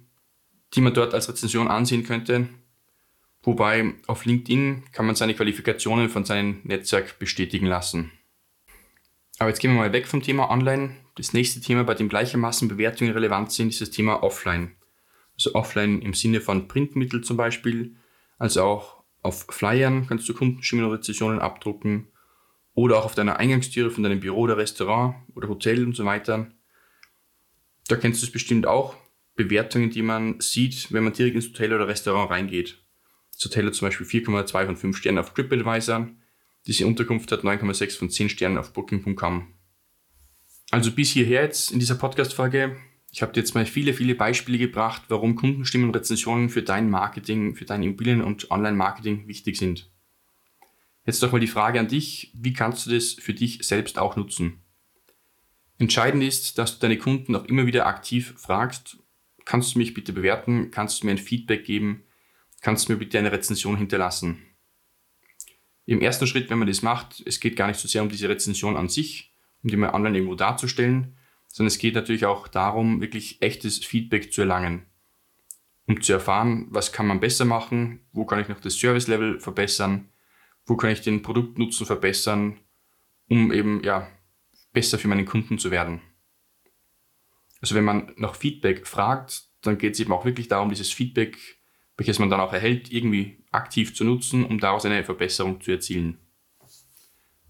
die 0.74 0.82
man 0.82 0.94
dort 0.94 1.14
als 1.14 1.30
Rezension 1.30 1.68
ansehen 1.68 2.04
könnte. 2.04 2.48
Wobei 3.44 3.94
auf 4.08 4.26
LinkedIn 4.26 4.86
kann 4.92 5.06
man 5.06 5.16
seine 5.16 5.36
Qualifikationen 5.36 6.10
von 6.10 6.26
seinem 6.26 6.62
Netzwerk 6.64 7.20
bestätigen 7.20 7.68
lassen. 7.68 8.12
Aber 9.40 9.50
jetzt 9.50 9.60
gehen 9.60 9.72
wir 9.72 9.80
mal 9.80 9.94
weg 9.94 10.08
vom 10.08 10.24
Thema 10.24 10.50
Online. 10.50 10.96
Das 11.18 11.34
nächste 11.34 11.60
Thema, 11.62 11.84
bei 11.84 11.96
dem 11.96 12.10
gleichermaßen 12.10 12.68
Bewertungen 12.68 13.12
relevant 13.12 13.52
sind, 13.52 13.70
ist 13.70 13.82
das 13.82 13.90
Thema 13.90 14.22
Offline. 14.22 14.74
Also 15.34 15.56
Offline 15.56 16.00
im 16.04 16.14
Sinne 16.14 16.42
von 16.42 16.68
Printmittel 16.68 17.24
zum 17.24 17.38
Beispiel, 17.38 17.96
also 18.38 18.62
auch 18.62 19.04
auf 19.24 19.48
Flyern 19.50 20.06
kannst 20.08 20.30
du 20.30 20.36
Kundenstimmen 20.36 20.86
und 20.86 20.92
Rezessionen 20.92 21.40
abdrucken 21.40 22.08
oder 22.76 23.00
auch 23.00 23.06
auf 23.06 23.16
deiner 23.16 23.38
Eingangstüre 23.38 23.90
von 23.90 24.04
deinem 24.04 24.20
Büro 24.20 24.42
oder 24.42 24.58
Restaurant 24.58 25.16
oder 25.34 25.50
Hotel 25.50 25.84
und 25.84 25.96
so 25.96 26.06
weiter. 26.06 26.52
Da 27.88 27.96
kennst 27.96 28.22
du 28.22 28.28
es 28.28 28.32
bestimmt 28.32 28.68
auch. 28.68 28.96
Bewertungen, 29.36 29.90
die 29.90 30.04
man 30.04 30.40
sieht, 30.40 30.92
wenn 30.94 31.04
man 31.04 31.14
direkt 31.14 31.36
ins 31.36 31.48
Hotel 31.48 31.74
oder 31.74 31.88
Restaurant 31.88 32.30
reingeht. 32.30 32.84
Das 33.34 33.44
Hotel 33.46 33.66
hat 33.66 33.74
zum 33.74 33.88
Beispiel 33.88 34.06
4,2 34.06 34.66
von 34.68 34.78
5 34.78 34.98
Sternen 34.98 35.18
auf 35.18 35.34
TripAdvisor. 35.34 36.10
Diese 36.68 36.86
Unterkunft 36.86 37.32
hat 37.32 37.42
9,6 37.42 37.98
von 37.98 38.10
10 38.12 38.30
Sternen 38.30 38.58
auf 38.60 38.74
Booking.com. 38.74 39.57
Also 40.70 40.92
bis 40.92 41.12
hierher 41.12 41.44
jetzt 41.44 41.72
in 41.72 41.80
dieser 41.80 41.96
Podcast-Folge. 41.96 42.76
Ich 43.12 43.22
habe 43.22 43.32
dir 43.32 43.40
jetzt 43.40 43.56
mal 43.56 43.66
viele, 43.66 43.94
viele 43.94 44.16
Beispiele 44.16 44.58
gebracht, 44.58 45.04
warum 45.08 45.36
Kundenstimmen 45.36 45.88
und 45.88 45.96
Rezensionen 45.96 46.50
für 46.50 46.62
dein 46.62 46.90
Marketing, 46.90 47.56
für 47.56 47.64
dein 47.64 47.84
Immobilien- 47.84 48.22
und 48.22 48.52
Online-Marketing 48.52 49.28
wichtig 49.28 49.58
sind. 49.58 49.90
Jetzt 51.06 51.24
doch 51.24 51.32
mal 51.32 51.40
die 51.40 51.48
Frage 51.48 51.80
an 51.80 51.88
dich, 51.88 52.34
wie 52.36 52.52
kannst 52.52 52.86
du 52.86 52.90
das 52.90 53.14
für 53.14 53.34
dich 53.34 53.66
selbst 53.66 53.98
auch 53.98 54.18
nutzen? 54.18 54.62
Entscheidend 55.80 56.22
ist, 56.22 56.58
dass 56.58 56.74
du 56.74 56.82
deine 56.82 56.98
Kunden 56.98 57.34
auch 57.36 57.46
immer 57.46 57.66
wieder 57.66 57.86
aktiv 57.86 58.34
fragst, 58.38 58.98
kannst 59.46 59.76
du 59.76 59.80
mich 59.80 59.94
bitte 59.94 60.12
bewerten, 60.12 60.70
kannst 60.70 61.02
du 61.02 61.06
mir 61.06 61.12
ein 61.12 61.18
Feedback 61.18 61.64
geben, 61.64 62.04
kannst 62.62 62.90
du 62.90 62.94
mir 62.94 63.00
bitte 63.00 63.18
eine 63.18 63.32
Rezension 63.32 63.78
hinterlassen. 63.78 64.44
Im 65.86 66.02
ersten 66.02 66.28
Schritt, 66.28 66.50
wenn 66.50 66.60
man 66.60 66.68
das 66.68 66.82
macht, 66.82 67.24
es 67.26 67.40
geht 67.40 67.56
gar 67.56 67.68
nicht 67.68 67.80
so 67.80 67.88
sehr 67.88 68.02
um 68.02 68.10
diese 68.10 68.28
Rezension 68.28 68.76
an 68.76 68.90
sich, 68.90 69.32
um 69.64 69.70
die 69.70 69.78
mal 69.78 69.94
online 69.94 70.18
irgendwo 70.18 70.36
darzustellen, 70.36 71.18
sondern 71.48 71.68
es 71.68 71.80
geht 71.80 71.96
natürlich 71.96 72.26
auch 72.26 72.48
darum, 72.48 73.02
wirklich 73.02 73.42
echtes 73.42 73.84
Feedback 73.84 74.32
zu 74.32 74.42
erlangen, 74.42 74.86
um 75.88 76.02
zu 76.02 76.14
erfahren, 76.14 76.68
was 76.70 76.92
kann 76.92 77.08
man 77.08 77.20
besser 77.20 77.46
machen, 77.46 78.06
wo 78.12 78.26
kann 78.26 78.40
ich 78.40 78.50
noch 78.50 78.60
das 78.60 78.76
Service-Level 78.76 79.40
verbessern, 79.40 80.10
wo 80.66 80.76
kann 80.76 80.92
ich 80.92 81.02
den 81.02 81.22
Produktnutzen 81.22 81.86
verbessern, 81.86 82.60
um 83.30 83.52
eben 83.52 83.84
ja 83.84 84.08
besser 84.74 85.00
für 85.00 85.08
meinen 85.08 85.26
Kunden 85.26 85.58
zu 85.58 85.72
werden. 85.72 86.02
Also 87.62 87.76
wenn 87.76 87.86
man 87.86 88.14
nach 88.18 88.36
Feedback 88.36 88.86
fragt, 88.86 89.46
dann 89.62 89.78
geht 89.78 89.94
es 89.94 90.00
eben 90.00 90.14
auch 90.14 90.26
wirklich 90.26 90.48
darum, 90.48 90.70
dieses 90.70 90.92
Feedback, 90.92 91.38
welches 91.98 92.20
man 92.20 92.30
dann 92.30 92.40
auch 92.40 92.54
erhält, 92.54 92.92
irgendwie 92.92 93.44
aktiv 93.52 93.96
zu 93.96 94.04
nutzen, 94.04 94.46
um 94.46 94.60
daraus 94.60 94.86
eine 94.86 95.04
Verbesserung 95.04 95.62
zu 95.62 95.72
erzielen. 95.72 96.20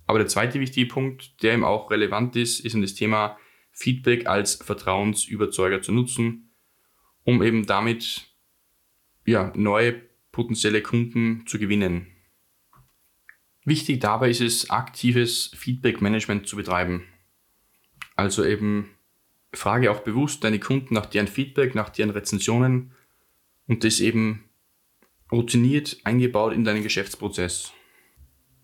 Aber 0.08 0.20
der 0.20 0.28
zweite 0.28 0.60
wichtige 0.60 0.88
Punkt, 0.88 1.44
der 1.44 1.54
eben 1.54 1.66
auch 1.66 1.92
relevant 1.92 2.36
ist, 2.36 2.62
ist 2.62 2.74
um 2.74 2.82
das 2.82 2.96
Thema 2.96 3.38
Feedback 3.72 4.26
als 4.26 4.56
Vertrauensüberzeuger 4.56 5.82
zu 5.82 5.92
nutzen, 5.92 6.50
um 7.24 7.44
eben 7.44 7.66
damit 7.66 8.28
ja, 9.26 9.52
neue 9.56 10.02
potenzielle 10.32 10.82
Kunden 10.82 11.46
zu 11.46 11.60
gewinnen. 11.60 12.08
Wichtig 13.66 14.00
dabei 14.00 14.30
ist 14.30 14.40
es, 14.40 14.70
aktives 14.70 15.52
Feedback-Management 15.56 16.48
zu 16.48 16.56
betreiben. 16.56 17.04
Also 18.16 18.46
eben 18.46 18.90
frage 19.52 19.92
auch 19.92 20.00
bewusst 20.00 20.44
deine 20.44 20.60
Kunden 20.60 20.94
nach 20.94 21.06
deren 21.06 21.28
Feedback, 21.28 21.76
nach 21.76 21.90
deren 21.90 22.12
Rezensionen 22.12 22.94
und 23.68 23.84
das 23.84 24.00
eben 24.00 24.46
routiniert 25.32 25.98
eingebaut 26.06 26.54
in 26.54 26.64
deinen 26.64 26.84
Geschäftsprozess. 26.84 27.74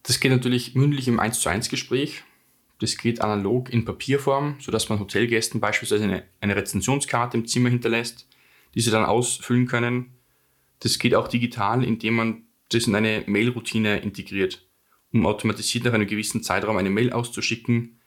Das 0.03 0.19
geht 0.19 0.31
natürlich 0.31 0.75
mündlich 0.75 1.07
im 1.07 1.19
1 1.19 1.39
zu 1.39 1.49
1 1.49 1.69
Gespräch. 1.69 2.23
Das 2.79 2.97
geht 2.97 3.21
analog 3.21 3.71
in 3.71 3.85
Papierform, 3.85 4.57
sodass 4.59 4.89
man 4.89 4.99
Hotelgästen 4.99 5.61
beispielsweise 5.61 6.03
eine, 6.03 6.23
eine 6.41 6.55
Rezensionskarte 6.55 7.37
im 7.37 7.47
Zimmer 7.47 7.69
hinterlässt, 7.69 8.27
die 8.75 8.81
sie 8.81 8.91
dann 8.91 9.05
ausfüllen 9.05 9.67
können. 9.67 10.11
Das 10.79 10.99
geht 10.99 11.15
auch 11.15 11.29
digital, 11.29 11.83
indem 11.83 12.15
man 12.15 12.43
das 12.69 12.87
in 12.87 12.95
eine 12.95 13.23
Mail-Routine 13.25 13.99
integriert, 13.99 14.65
um 15.13 15.25
automatisiert 15.25 15.85
nach 15.85 15.93
einem 15.93 16.07
gewissen 16.07 16.43
Zeitraum 16.43 16.75
eine 16.75 16.89
Mail 16.89 17.13
auszuschicken, 17.13 17.99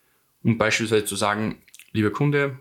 um 0.42 0.58
beispielsweise 0.58 1.06
zu 1.06 1.16
sagen, 1.16 1.62
lieber 1.92 2.10
Kunde, 2.10 2.58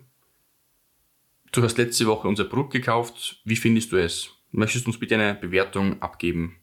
du 1.52 1.62
hast 1.62 1.78
letzte 1.78 2.06
Woche 2.06 2.30
unser 2.30 2.46
Produkt 2.46 2.72
gekauft, 2.72 3.42
wie 3.44 3.58
findest 3.58 3.92
du 3.92 3.98
es? 3.98 4.32
Möchtest 4.52 4.86
du 4.86 4.92
uns 4.92 5.00
bitte 5.00 5.16
eine 5.16 5.36
Bewertung 5.36 6.02
abgeben? 6.02 6.56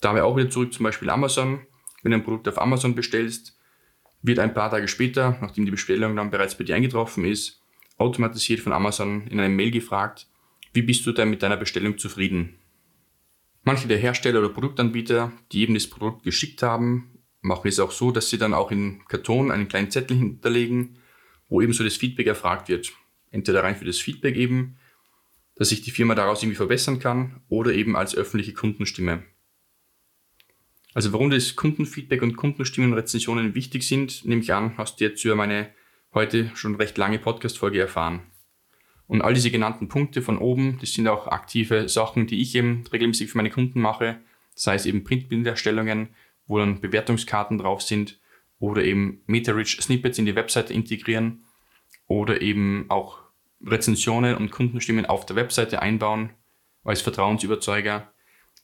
Dabei 0.00 0.22
auch 0.22 0.36
wieder 0.36 0.50
zurück 0.50 0.72
zum 0.72 0.84
Beispiel 0.84 1.10
Amazon. 1.10 1.60
Wenn 2.02 2.12
du 2.12 2.18
ein 2.18 2.24
Produkt 2.24 2.48
auf 2.48 2.60
Amazon 2.60 2.94
bestellst, 2.94 3.58
wird 4.22 4.38
ein 4.38 4.54
paar 4.54 4.70
Tage 4.70 4.88
später, 4.88 5.38
nachdem 5.40 5.64
die 5.64 5.70
Bestellung 5.70 6.16
dann 6.16 6.30
bereits 6.30 6.56
bei 6.56 6.64
dir 6.64 6.76
eingetroffen 6.76 7.24
ist, 7.24 7.60
automatisiert 7.96 8.60
von 8.60 8.72
Amazon 8.72 9.26
in 9.28 9.40
einem 9.40 9.56
Mail 9.56 9.70
gefragt, 9.70 10.28
wie 10.72 10.82
bist 10.82 11.06
du 11.06 11.12
denn 11.12 11.30
mit 11.30 11.42
deiner 11.42 11.56
Bestellung 11.56 11.98
zufrieden? 11.98 12.58
Manche 13.62 13.88
der 13.88 13.98
Hersteller 13.98 14.40
oder 14.40 14.48
Produktanbieter, 14.50 15.32
die 15.52 15.62
eben 15.62 15.74
das 15.74 15.88
Produkt 15.88 16.22
geschickt 16.22 16.62
haben, 16.62 17.18
machen 17.40 17.68
es 17.68 17.80
auch 17.80 17.90
so, 17.90 18.10
dass 18.10 18.30
sie 18.30 18.38
dann 18.38 18.54
auch 18.54 18.70
in 18.70 19.04
Karton 19.08 19.50
einen 19.50 19.68
kleinen 19.68 19.90
Zettel 19.90 20.16
hinterlegen, 20.16 20.98
wo 21.48 21.60
eben 21.60 21.72
so 21.72 21.84
das 21.84 21.96
Feedback 21.96 22.26
erfragt 22.26 22.68
wird 22.68 22.92
entweder 23.30 23.62
rein 23.62 23.76
für 23.76 23.84
das 23.84 23.98
Feedback 23.98 24.36
eben, 24.36 24.76
dass 25.56 25.70
sich 25.70 25.82
die 25.82 25.90
Firma 25.90 26.14
daraus 26.14 26.42
irgendwie 26.42 26.56
verbessern 26.56 26.98
kann 26.98 27.40
oder 27.48 27.72
eben 27.72 27.96
als 27.96 28.14
öffentliche 28.14 28.54
Kundenstimme. 28.54 29.24
Also 30.98 31.12
warum 31.12 31.30
das 31.30 31.54
Kundenfeedback 31.54 32.22
und 32.22 32.36
Kundenstimmen 32.36 32.90
und 32.90 32.98
Rezensionen 32.98 33.54
wichtig 33.54 33.84
sind, 33.84 34.24
nehme 34.24 34.42
ich 34.42 34.52
an, 34.52 34.76
hast 34.76 34.98
du 34.98 35.04
jetzt 35.04 35.24
über 35.24 35.36
meine 35.36 35.70
heute 36.12 36.50
schon 36.56 36.74
recht 36.74 36.98
lange 36.98 37.20
Podcast-Folge 37.20 37.80
erfahren. 37.80 38.22
Und 39.06 39.22
all 39.22 39.32
diese 39.32 39.52
genannten 39.52 39.86
Punkte 39.86 40.22
von 40.22 40.38
oben, 40.38 40.76
das 40.80 40.94
sind 40.94 41.06
auch 41.06 41.28
aktive 41.28 41.88
Sachen, 41.88 42.26
die 42.26 42.40
ich 42.40 42.52
eben 42.56 42.82
regelmäßig 42.92 43.30
für 43.30 43.36
meine 43.36 43.50
Kunden 43.50 43.80
mache. 43.80 44.18
Das 44.56 44.66
heißt 44.66 44.86
eben 44.86 45.04
Printbilderstellungen, 45.04 46.08
wo 46.48 46.58
dann 46.58 46.80
Bewertungskarten 46.80 47.58
drauf 47.58 47.80
sind 47.80 48.18
oder 48.58 48.82
eben 48.82 49.22
MetaRich 49.28 49.80
Snippets 49.80 50.18
in 50.18 50.26
die 50.26 50.34
Webseite 50.34 50.74
integrieren 50.74 51.44
oder 52.08 52.42
eben 52.42 52.86
auch 52.88 53.20
Rezensionen 53.64 54.34
und 54.34 54.50
Kundenstimmen 54.50 55.06
auf 55.06 55.26
der 55.26 55.36
Webseite 55.36 55.80
einbauen 55.80 56.30
als 56.82 57.02
Vertrauensüberzeuger. 57.02 58.12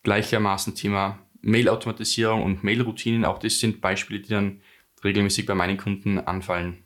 Gleichermaßen 0.02 0.74
Thema 0.74 1.23
Mail-Automatisierung 1.44 2.42
und 2.42 2.64
Mail-Routinen, 2.64 3.24
auch 3.24 3.38
das 3.38 3.60
sind 3.60 3.80
Beispiele, 3.80 4.20
die 4.20 4.30
dann 4.30 4.60
regelmäßig 5.02 5.46
bei 5.46 5.54
meinen 5.54 5.76
Kunden 5.76 6.18
anfallen. 6.18 6.84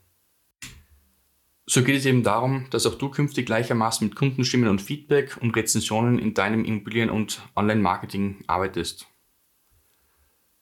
So 1.65 1.83
geht 1.83 1.95
es 1.95 2.05
eben 2.05 2.23
darum, 2.23 2.65
dass 2.71 2.87
auch 2.87 2.95
du 2.95 3.09
künftig 3.09 3.45
gleichermaßen 3.45 4.07
mit 4.07 4.15
Kundenstimmen 4.15 4.69
und 4.69 4.81
Feedback 4.81 5.37
und 5.39 5.55
Rezensionen 5.55 6.17
in 6.17 6.33
deinem 6.33 6.65
Immobilien- 6.65 7.11
und 7.11 7.43
Online-Marketing 7.55 8.43
arbeitest. 8.47 9.07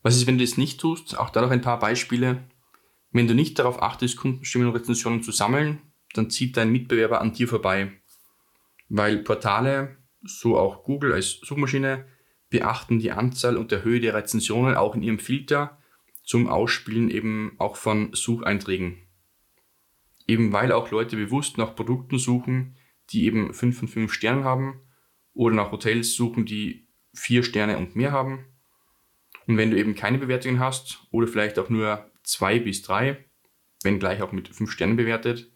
Was 0.03 0.15
ist, 0.17 0.27
wenn 0.27 0.37
du 0.37 0.43
das 0.43 0.57
nicht 0.57 0.79
tust? 0.79 1.17
Auch 1.17 1.29
da 1.29 1.41
noch 1.41 1.51
ein 1.51 1.61
paar 1.61 1.79
Beispiele. 1.79 2.43
Wenn 3.11 3.27
du 3.27 3.33
nicht 3.33 3.57
darauf 3.57 3.81
achtest, 3.81 4.17
Kundenstimmen 4.17 4.67
und 4.67 4.75
Rezensionen 4.75 5.23
zu 5.23 5.31
sammeln, 5.31 5.79
dann 6.13 6.29
zieht 6.29 6.57
dein 6.57 6.71
Mitbewerber 6.71 7.21
an 7.21 7.33
dir 7.33 7.47
vorbei. 7.47 7.93
Weil 8.89 9.19
Portale, 9.19 9.97
so 10.23 10.57
auch 10.57 10.83
Google 10.83 11.13
als 11.13 11.39
Suchmaschine, 11.39 12.05
beachten 12.49 12.99
die 12.99 13.11
Anzahl 13.11 13.57
und 13.57 13.71
der 13.71 13.83
Höhe 13.83 13.99
der 13.99 14.13
Rezensionen 14.13 14.75
auch 14.75 14.95
in 14.95 15.03
ihrem 15.03 15.19
Filter 15.19 15.77
zum 16.23 16.47
Ausspielen 16.47 17.09
eben 17.09 17.55
auch 17.57 17.75
von 17.75 18.13
Sucheinträgen. 18.13 18.97
Eben 20.27 20.51
weil 20.51 20.71
auch 20.71 20.91
Leute 20.91 21.15
bewusst 21.15 21.57
nach 21.57 21.75
Produkten 21.75 22.19
suchen, 22.19 22.75
die 23.09 23.25
eben 23.25 23.53
5 23.53 23.79
von 23.79 23.87
5 23.87 24.13
Sternen 24.13 24.43
haben 24.43 24.81
oder 25.33 25.55
nach 25.55 25.71
Hotels 25.71 26.13
suchen, 26.13 26.45
die 26.45 26.87
4 27.13 27.43
Sterne 27.43 27.77
und 27.77 27.95
mehr 27.95 28.11
haben. 28.11 28.45
Und 29.45 29.57
wenn 29.57 29.71
du 29.71 29.77
eben 29.77 29.95
keine 29.95 30.17
Bewertungen 30.17 30.59
hast 30.59 31.07
oder 31.11 31.27
vielleicht 31.27 31.57
auch 31.59 31.69
nur 31.69 32.11
2 32.23 32.59
bis 32.59 32.81
3, 32.81 33.23
wenn 33.83 33.99
gleich 33.99 34.21
auch 34.21 34.33
mit 34.33 34.49
5 34.49 34.69
Sternen 34.69 34.97
bewertet, 34.97 35.49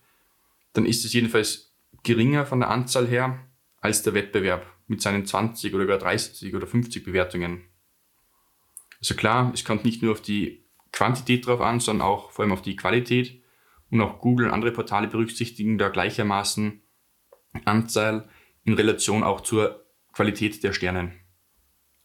dann 0.71 0.85
ist 0.85 1.03
es 1.03 1.11
jedenfalls 1.11 1.73
geringer 2.03 2.45
von 2.45 2.61
der 2.61 2.69
Anzahl 2.69 3.07
her 3.07 3.45
als 3.81 4.03
der 4.03 4.13
Wettbewerb 4.13 4.65
mit 4.91 5.01
seinen 5.01 5.25
20 5.25 5.73
oder 5.73 5.85
gar 5.85 5.97
30 5.97 6.53
oder 6.53 6.67
50 6.67 7.03
Bewertungen. 7.03 7.63
Also 8.99 9.15
klar, 9.15 9.51
es 9.53 9.63
kommt 9.63 9.85
nicht 9.85 10.03
nur 10.03 10.11
auf 10.11 10.21
die 10.21 10.65
Quantität 10.91 11.47
drauf 11.47 11.61
an, 11.61 11.79
sondern 11.79 12.05
auch 12.05 12.31
vor 12.31 12.43
allem 12.43 12.51
auf 12.51 12.61
die 12.61 12.75
Qualität. 12.75 13.41
Und 13.89 14.01
auch 14.01 14.19
Google 14.19 14.47
und 14.47 14.53
andere 14.53 14.71
Portale 14.71 15.07
berücksichtigen 15.07 15.77
da 15.77 15.89
gleichermaßen 15.89 16.81
Anzahl 17.65 18.29
in 18.63 18.73
Relation 18.73 19.23
auch 19.23 19.41
zur 19.41 19.85
Qualität 20.13 20.61
der 20.61 20.73
Sternen. 20.73 21.13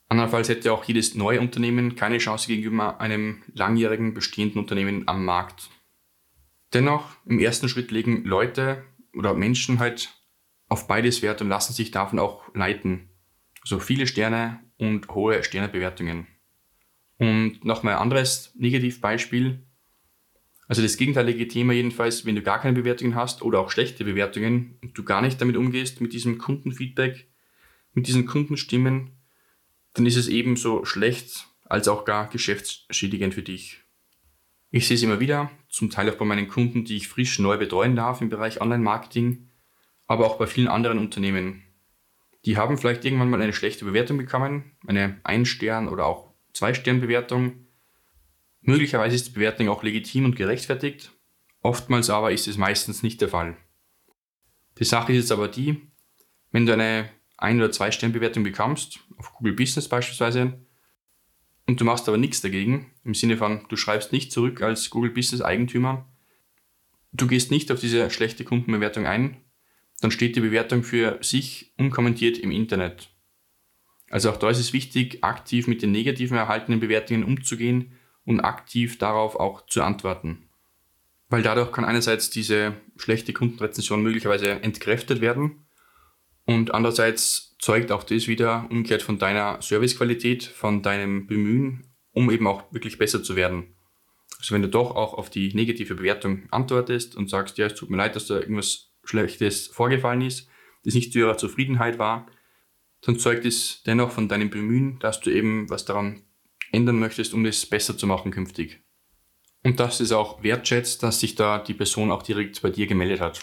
Andernfalls 0.08 0.48
hätte 0.48 0.72
auch 0.72 0.84
jedes 0.84 1.16
neue 1.16 1.40
Unternehmen 1.40 1.96
keine 1.96 2.18
Chance 2.18 2.46
gegenüber 2.46 3.00
einem 3.00 3.42
langjährigen 3.52 4.14
bestehenden 4.14 4.60
Unternehmen 4.60 5.08
am 5.08 5.24
Markt. 5.24 5.70
Dennoch, 6.72 7.16
im 7.26 7.40
ersten 7.40 7.68
Schritt 7.68 7.90
legen 7.90 8.24
Leute 8.24 8.84
oder 9.12 9.34
Menschen 9.34 9.80
halt 9.80 10.15
auf 10.68 10.86
beides 10.86 11.22
Wert 11.22 11.40
und 11.40 11.48
lassen 11.48 11.72
sich 11.72 11.90
davon 11.90 12.18
auch 12.18 12.42
leiten. 12.54 13.08
Also 13.62 13.78
viele 13.78 14.06
Sterne 14.06 14.60
und 14.78 15.08
hohe 15.08 15.42
Sternebewertungen. 15.42 16.26
Und 17.18 17.64
nochmal 17.64 17.94
ein 17.94 18.00
anderes 18.00 18.52
Negativbeispiel. 18.56 19.66
Also 20.68 20.82
das 20.82 20.96
gegenteilige 20.96 21.48
Thema 21.48 21.72
jedenfalls, 21.72 22.26
wenn 22.26 22.34
du 22.34 22.42
gar 22.42 22.60
keine 22.60 22.74
Bewertungen 22.74 23.14
hast 23.14 23.42
oder 23.42 23.60
auch 23.60 23.70
schlechte 23.70 24.04
Bewertungen 24.04 24.78
und 24.82 24.98
du 24.98 25.04
gar 25.04 25.22
nicht 25.22 25.40
damit 25.40 25.56
umgehst, 25.56 26.00
mit 26.00 26.12
diesem 26.12 26.38
Kundenfeedback, 26.38 27.28
mit 27.92 28.08
diesen 28.08 28.26
Kundenstimmen, 28.26 29.12
dann 29.94 30.06
ist 30.06 30.16
es 30.16 30.28
ebenso 30.28 30.84
schlecht 30.84 31.46
als 31.64 31.88
auch 31.88 32.04
gar 32.04 32.28
geschäftsschädigend 32.28 33.34
für 33.34 33.42
dich. 33.42 33.80
Ich 34.70 34.86
sehe 34.86 34.96
es 34.96 35.02
immer 35.02 35.20
wieder, 35.20 35.50
zum 35.68 35.90
Teil 35.90 36.10
auch 36.10 36.16
bei 36.16 36.24
meinen 36.24 36.48
Kunden, 36.48 36.84
die 36.84 36.96
ich 36.96 37.08
frisch 37.08 37.38
neu 37.38 37.56
betreuen 37.56 37.96
darf 37.96 38.20
im 38.20 38.28
Bereich 38.28 38.60
Online-Marketing, 38.60 39.48
aber 40.06 40.26
auch 40.26 40.38
bei 40.38 40.46
vielen 40.46 40.68
anderen 40.68 40.98
Unternehmen. 40.98 41.62
Die 42.44 42.56
haben 42.56 42.78
vielleicht 42.78 43.04
irgendwann 43.04 43.30
mal 43.30 43.42
eine 43.42 43.52
schlechte 43.52 43.84
Bewertung 43.84 44.18
bekommen, 44.18 44.76
eine 44.86 45.20
Ein-Stern- 45.24 45.88
oder 45.88 46.06
auch 46.06 46.32
Zwei-Stern-Bewertung 46.52 47.66
Möglicherweise 48.66 49.14
ist 49.14 49.28
die 49.28 49.32
Bewertung 49.32 49.68
auch 49.68 49.84
legitim 49.84 50.24
und 50.24 50.34
gerechtfertigt, 50.34 51.12
oftmals 51.62 52.10
aber 52.10 52.32
ist 52.32 52.48
es 52.48 52.56
meistens 52.56 53.04
nicht 53.04 53.20
der 53.20 53.28
Fall. 53.28 53.56
Die 54.80 54.84
Sache 54.84 55.12
ist 55.12 55.18
jetzt 55.18 55.32
aber 55.32 55.46
die, 55.46 55.88
wenn 56.50 56.66
du 56.66 56.72
eine 56.72 57.08
Ein- 57.36 57.58
oder 57.58 57.70
Zwei-Stern-Bewertung 57.70 58.42
bekommst, 58.42 58.98
auf 59.18 59.32
Google 59.34 59.52
Business 59.52 59.88
beispielsweise, 59.88 60.60
und 61.68 61.80
du 61.80 61.84
machst 61.84 62.08
aber 62.08 62.18
nichts 62.18 62.40
dagegen, 62.40 62.92
im 63.04 63.14
Sinne 63.14 63.36
von, 63.36 63.64
du 63.68 63.76
schreibst 63.76 64.12
nicht 64.12 64.32
zurück 64.32 64.60
als 64.62 64.90
Google 64.90 65.10
Business 65.10 65.42
Eigentümer, 65.42 66.04
du 67.12 67.28
gehst 67.28 67.52
nicht 67.52 67.70
auf 67.70 67.78
diese 67.78 68.10
schlechte 68.10 68.44
Kundenbewertung 68.44 69.06
ein, 69.06 69.36
dann 70.00 70.10
steht 70.10 70.36
die 70.36 70.40
Bewertung 70.40 70.82
für 70.82 71.18
sich 71.22 71.72
unkommentiert 71.78 72.38
im 72.38 72.50
Internet. 72.50 73.10
Also 74.10 74.30
auch 74.30 74.36
da 74.36 74.50
ist 74.50 74.58
es 74.58 74.72
wichtig, 74.72 75.24
aktiv 75.24 75.66
mit 75.66 75.82
den 75.82 75.92
negativen 75.92 76.36
erhaltenen 76.36 76.80
Bewertungen 76.80 77.24
umzugehen 77.24 77.92
und 78.24 78.40
aktiv 78.40 78.98
darauf 78.98 79.36
auch 79.36 79.66
zu 79.66 79.82
antworten. 79.82 80.48
Weil 81.28 81.42
dadurch 81.42 81.72
kann 81.72 81.84
einerseits 81.84 82.30
diese 82.30 82.74
schlechte 82.96 83.32
Kundenrezension 83.32 84.02
möglicherweise 84.02 84.50
entkräftet 84.62 85.20
werden 85.20 85.66
und 86.44 86.72
andererseits 86.72 87.56
zeugt 87.58 87.90
auch 87.90 88.04
das 88.04 88.28
wieder 88.28 88.66
umgekehrt 88.70 89.02
von 89.02 89.18
deiner 89.18 89.60
Servicequalität, 89.60 90.44
von 90.44 90.82
deinem 90.82 91.26
Bemühen, 91.26 91.92
um 92.12 92.30
eben 92.30 92.46
auch 92.46 92.72
wirklich 92.72 92.98
besser 92.98 93.22
zu 93.22 93.34
werden. 93.34 93.74
Also 94.38 94.54
wenn 94.54 94.62
du 94.62 94.68
doch 94.68 94.94
auch 94.94 95.14
auf 95.14 95.30
die 95.30 95.52
negative 95.54 95.96
Bewertung 95.96 96.46
antwortest 96.52 97.16
und 97.16 97.28
sagst, 97.28 97.58
ja, 97.58 97.66
es 97.66 97.74
tut 97.74 97.90
mir 97.90 97.96
leid, 97.96 98.14
dass 98.14 98.26
da 98.26 98.38
irgendwas 98.38 98.85
Schlechtes 99.06 99.68
vorgefallen 99.68 100.22
ist, 100.22 100.48
das 100.84 100.94
nicht 100.94 101.12
zu 101.12 101.18
ihrer 101.18 101.36
Zufriedenheit 101.36 101.98
war, 101.98 102.26
dann 103.02 103.18
zeugt 103.18 103.44
es 103.44 103.82
dennoch 103.84 104.10
von 104.10 104.28
deinem 104.28 104.50
Bemühen, 104.50 104.98
dass 104.98 105.20
du 105.20 105.30
eben 105.30 105.68
was 105.70 105.84
daran 105.84 106.22
ändern 106.72 106.98
möchtest, 106.98 107.34
um 107.34 107.44
es 107.46 107.66
besser 107.66 107.96
zu 107.96 108.06
machen 108.06 108.30
künftig. 108.30 108.82
Und 109.62 109.80
dass 109.80 110.00
es 110.00 110.12
auch 110.12 110.42
wertschätzt, 110.42 111.02
dass 111.02 111.20
sich 111.20 111.34
da 111.34 111.58
die 111.58 111.74
Person 111.74 112.10
auch 112.10 112.22
direkt 112.22 112.60
bei 112.62 112.70
dir 112.70 112.86
gemeldet 112.86 113.20
hat. 113.20 113.40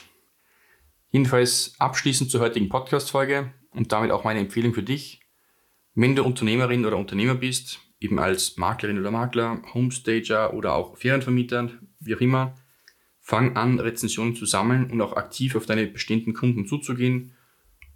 Jedenfalls 1.12 1.76
abschließend 1.80 2.32
zur 2.32 2.42
heutigen 2.42 2.70
Podcast-Folge 2.70 3.54
und 3.72 3.92
damit 3.92 4.12
auch 4.12 4.24
meine 4.24 4.40
Empfehlung 4.40 4.74
für 4.74 4.84
dich. 4.84 5.22
Wenn 5.96 6.16
du 6.16 6.24
Unternehmerin 6.24 6.86
oder 6.86 6.98
Unternehmer 6.98 7.36
bist, 7.36 7.80
eben 8.00 8.20
als 8.20 8.58
Maklerin 8.58 9.00
oder 9.00 9.12
Makler, 9.12 9.62
Homestager 9.74 10.54
oder 10.54 10.74
auch 10.74 10.98
Ferienvermieter, 10.98 11.70
wie 12.00 12.16
auch 12.16 12.22
immer, 12.22 12.56
fang 13.24 13.56
an, 13.56 13.80
Rezensionen 13.80 14.36
zu 14.36 14.46
sammeln 14.46 14.92
und 14.92 15.02
auch 15.02 15.16
aktiv 15.16 15.56
auf 15.56 15.66
deine 15.66 15.88
bestehenden 15.88 16.34
Kunden 16.34 16.68
zuzugehen 16.68 17.34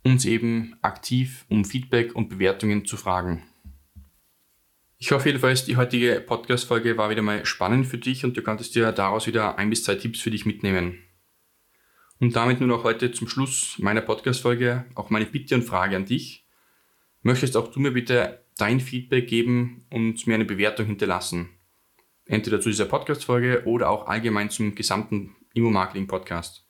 und 0.03 0.25
eben 0.25 0.77
aktiv 0.81 1.46
um 1.50 1.65
Feedback 1.65 2.15
und 2.15 2.29
Bewertungen 2.29 2.86
zu 2.86 2.96
fragen. 2.96 3.43
Ich 4.98 5.12
hoffe 5.12 5.27
jedenfalls, 5.27 5.65
die 5.65 5.75
heutige 5.75 6.24
Podcast-Folge 6.25 6.98
war 6.98 7.10
wieder 7.10 7.22
mal 7.22 7.46
spannend 7.46 7.88
für 7.88 7.98
dich 7.98 8.24
und 8.24 8.38
du 8.38 8.41
konntest 8.41 8.74
dir 8.74 8.91
daraus 8.93 9.27
wieder 9.27 9.57
ein 9.57 9.69
bis 9.69 9.84
zwei 9.84 9.96
Tipps 9.96 10.22
für 10.22 10.31
dich 10.31 10.46
mitnehmen. 10.46 10.98
Und 12.19 12.36
damit 12.36 12.62
nur 12.62 12.69
noch 12.69 12.86
heute 12.86 13.12
zum 13.12 13.27
Schluss 13.27 13.77
meiner 13.79 14.01
Podcast-Folge 14.01 14.86
auch 14.96 15.10
meine 15.10 15.25
Bitte 15.25 15.55
und 15.55 15.63
Frage 15.63 15.98
an 15.98 16.05
dich. 16.05 16.48
Möchtest 17.22 17.57
auch 17.57 17.68
du 17.68 17.81
mir 17.81 17.92
bitte 17.92 18.46
dein 18.57 18.79
Feedback 18.79 19.27
geben 19.27 19.85
und 19.92 20.25
mir 20.25 20.35
eine 20.35 20.46
Bewertung 20.46 20.85
hinterlassen? 20.85 21.50
Entweder 22.27 22.59
zu 22.59 22.70
dieser 22.70 22.85
Podcast-Folge 22.85 23.63
oder 23.66 23.90
auch 23.90 24.07
allgemein 24.07 24.50
zum 24.50 24.75
gesamten 24.75 25.35
Immo-Marketing-Podcast. 25.53 26.66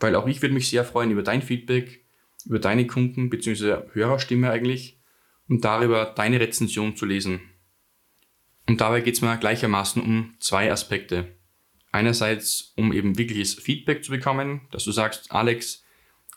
Weil 0.00 0.14
auch 0.14 0.26
ich 0.26 0.42
würde 0.42 0.54
mich 0.54 0.68
sehr 0.68 0.84
freuen 0.84 1.10
über 1.10 1.22
dein 1.22 1.42
Feedback, 1.42 2.04
über 2.44 2.58
deine 2.58 2.86
Kunden 2.86 3.30
bzw. 3.30 3.88
Hörerstimme 3.92 4.50
eigentlich 4.50 5.00
und 5.48 5.64
darüber 5.64 6.06
deine 6.06 6.40
Rezension 6.40 6.96
zu 6.96 7.06
lesen. 7.06 7.40
Und 8.66 8.80
dabei 8.80 9.00
geht 9.00 9.14
es 9.14 9.22
mir 9.22 9.36
gleichermaßen 9.36 10.02
um 10.02 10.34
zwei 10.40 10.70
Aspekte. 10.70 11.36
Einerseits, 11.90 12.74
um 12.76 12.92
eben 12.92 13.16
wirkliches 13.16 13.54
Feedback 13.54 14.04
zu 14.04 14.10
bekommen, 14.10 14.68
dass 14.70 14.84
du 14.84 14.92
sagst, 14.92 15.32
Alex, 15.32 15.84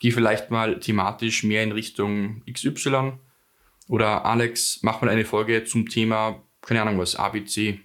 geh 0.00 0.10
vielleicht 0.10 0.50
mal 0.50 0.80
thematisch 0.80 1.44
mehr 1.44 1.62
in 1.62 1.72
Richtung 1.72 2.42
XY 2.50 3.18
oder 3.88 4.24
Alex, 4.24 4.80
mach 4.82 5.02
mal 5.02 5.10
eine 5.10 5.24
Folge 5.26 5.64
zum 5.64 5.88
Thema, 5.88 6.42
keine 6.62 6.82
Ahnung 6.82 6.98
was, 6.98 7.16
ABC. 7.16 7.80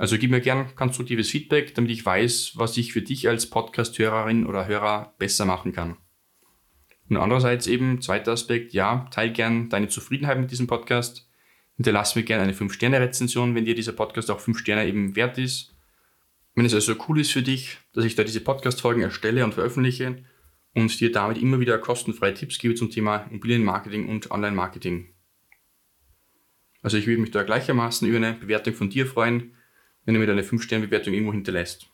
Also 0.00 0.16
gib 0.16 0.30
mir 0.30 0.40
gern 0.40 0.74
konstruktives 0.76 1.28
Feedback, 1.28 1.74
damit 1.74 1.90
ich 1.90 2.06
weiß, 2.06 2.52
was 2.54 2.74
ich 2.78 2.94
für 2.94 3.02
dich 3.02 3.28
als 3.28 3.50
Podcast-Hörerin 3.50 4.46
oder 4.46 4.66
Hörer 4.66 5.14
besser 5.18 5.44
machen 5.44 5.74
kann. 5.74 5.98
Und 7.10 7.18
andererseits 7.18 7.66
eben, 7.66 8.00
zweiter 8.00 8.32
Aspekt, 8.32 8.72
ja, 8.72 9.06
teil 9.10 9.30
gern 9.30 9.68
deine 9.68 9.88
Zufriedenheit 9.88 10.40
mit 10.40 10.50
diesem 10.50 10.66
Podcast. 10.66 11.28
Hinterlass 11.76 12.16
mir 12.16 12.22
gerne 12.22 12.44
eine 12.44 12.54
5-Sterne-Rezension, 12.54 13.54
wenn 13.54 13.66
dir 13.66 13.74
dieser 13.74 13.92
Podcast 13.92 14.30
auch 14.30 14.40
5 14.40 14.58
Sterne 14.58 14.86
eben 14.86 15.16
wert 15.16 15.36
ist. 15.36 15.76
Wenn 16.54 16.64
es 16.64 16.72
also 16.72 16.94
cool 17.06 17.20
ist 17.20 17.32
für 17.32 17.42
dich, 17.42 17.76
dass 17.92 18.06
ich 18.06 18.14
da 18.14 18.24
diese 18.24 18.40
Podcast-Folgen 18.40 19.02
erstelle 19.02 19.44
und 19.44 19.52
veröffentliche 19.52 20.24
und 20.74 20.98
dir 20.98 21.12
damit 21.12 21.36
immer 21.36 21.60
wieder 21.60 21.76
kostenfreie 21.76 22.32
Tipps 22.32 22.58
gebe 22.58 22.74
zum 22.74 22.88
Thema 22.88 23.26
Immobilienmarketing 23.28 24.08
und 24.08 24.30
Online-Marketing. 24.30 25.12
Also 26.80 26.96
ich 26.96 27.06
würde 27.06 27.20
mich 27.20 27.32
da 27.32 27.42
gleichermaßen 27.42 28.08
über 28.08 28.16
eine 28.16 28.32
Bewertung 28.32 28.72
von 28.72 28.88
dir 28.88 29.06
freuen, 29.06 29.56
wenn 30.10 30.14
du 30.14 30.20
mir 30.22 30.26
deine 30.26 30.42
5-Sterne-Bewertung 30.42 31.14
irgendwo 31.14 31.32
hinterlässt. 31.32 31.88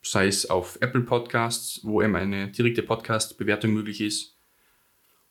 Sei 0.00 0.26
es 0.26 0.48
auf 0.48 0.78
Apple 0.80 1.02
Podcasts, 1.02 1.80
wo 1.82 2.00
eben 2.00 2.16
eine 2.16 2.48
direkte 2.48 2.82
Podcast-Bewertung 2.82 3.74
möglich 3.74 4.00
ist, 4.00 4.38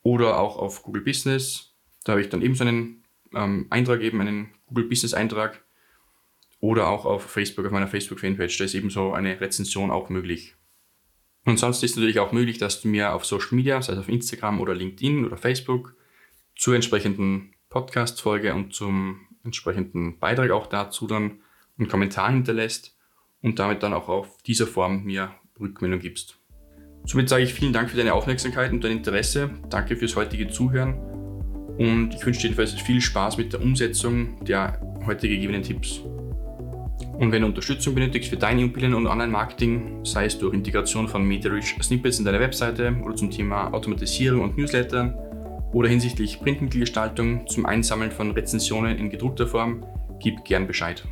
oder 0.04 0.38
auch 0.38 0.56
auf 0.56 0.84
Google 0.84 1.02
Business. 1.02 1.74
Da 2.04 2.12
habe 2.12 2.20
ich 2.20 2.28
dann 2.28 2.40
ebenso 2.40 2.62
einen 2.62 3.02
ähm, 3.34 3.66
Eintrag, 3.70 4.02
eben 4.02 4.20
einen 4.20 4.54
Google 4.66 4.84
Business 4.84 5.14
Eintrag. 5.14 5.64
Oder 6.60 6.86
auch 6.86 7.06
auf 7.06 7.28
Facebook, 7.28 7.66
auf 7.66 7.72
meiner 7.72 7.88
Facebook-Fanpage. 7.88 8.56
Da 8.56 8.64
ist 8.66 8.74
ebenso 8.74 9.12
eine 9.12 9.40
Rezension 9.40 9.90
auch 9.90 10.08
möglich. 10.08 10.54
Und 11.44 11.58
sonst 11.58 11.82
ist 11.82 11.96
natürlich 11.96 12.20
auch 12.20 12.30
möglich, 12.30 12.58
dass 12.58 12.82
du 12.82 12.86
mir 12.86 13.14
auf 13.14 13.24
Social 13.24 13.56
Media, 13.56 13.82
sei 13.82 13.94
es 13.94 13.98
auf 13.98 14.08
Instagram 14.08 14.60
oder 14.60 14.76
LinkedIn 14.76 15.24
oder 15.24 15.36
Facebook, 15.36 15.96
zur 16.54 16.76
entsprechenden 16.76 17.54
Podcast-Folge 17.68 18.54
und 18.54 18.72
zum 18.72 19.26
entsprechenden 19.42 20.20
Beitrag 20.20 20.52
auch 20.52 20.68
dazu 20.68 21.08
dann 21.08 21.40
einen 21.82 21.90
Kommentar 21.90 22.30
hinterlässt 22.30 22.96
und 23.42 23.58
damit 23.58 23.82
dann 23.82 23.92
auch 23.92 24.08
auf 24.08 24.40
dieser 24.42 24.66
Form 24.66 25.04
mir 25.04 25.32
Rückmeldung 25.60 26.00
gibst. 26.00 26.38
Somit 27.04 27.28
sage 27.28 27.42
ich 27.42 27.52
vielen 27.52 27.72
Dank 27.72 27.90
für 27.90 27.96
deine 27.96 28.14
Aufmerksamkeit 28.14 28.72
und 28.72 28.84
dein 28.84 28.92
Interesse. 28.92 29.50
Danke 29.68 29.96
fürs 29.96 30.14
heutige 30.14 30.48
Zuhören. 30.48 30.94
Und 31.78 32.14
ich 32.14 32.24
wünsche 32.24 32.40
dir 32.40 32.48
jedenfalls 32.48 32.72
viel 32.80 33.00
Spaß 33.00 33.38
mit 33.38 33.52
der 33.52 33.60
Umsetzung 33.60 34.44
der 34.44 34.80
heute 35.04 35.28
gegebenen 35.28 35.62
Tipps. 35.62 36.00
Und 37.18 37.32
wenn 37.32 37.42
du 37.42 37.48
Unterstützung 37.48 37.94
benötigst 37.94 38.30
für 38.30 38.36
dein 38.36 38.58
Immobilien- 38.58 38.94
und 38.94 39.06
Online-Marketing, 39.06 40.04
sei 40.04 40.26
es 40.26 40.38
durch 40.38 40.54
Integration 40.54 41.08
von 41.08 41.24
MetaReach 41.24 41.82
Snippets 41.82 42.18
in 42.18 42.24
deiner 42.24 42.40
Webseite 42.40 42.96
oder 43.02 43.16
zum 43.16 43.30
Thema 43.30 43.72
Automatisierung 43.72 44.42
und 44.42 44.56
Newsletter 44.56 45.14
oder 45.72 45.88
hinsichtlich 45.88 46.40
Printmittelgestaltung 46.40 47.46
zum 47.48 47.66
Einsammeln 47.66 48.12
von 48.12 48.30
Rezensionen 48.30 48.96
in 48.98 49.10
gedruckter 49.10 49.46
Form, 49.46 49.84
gib 50.20 50.44
gern 50.44 50.66
Bescheid. 50.66 51.04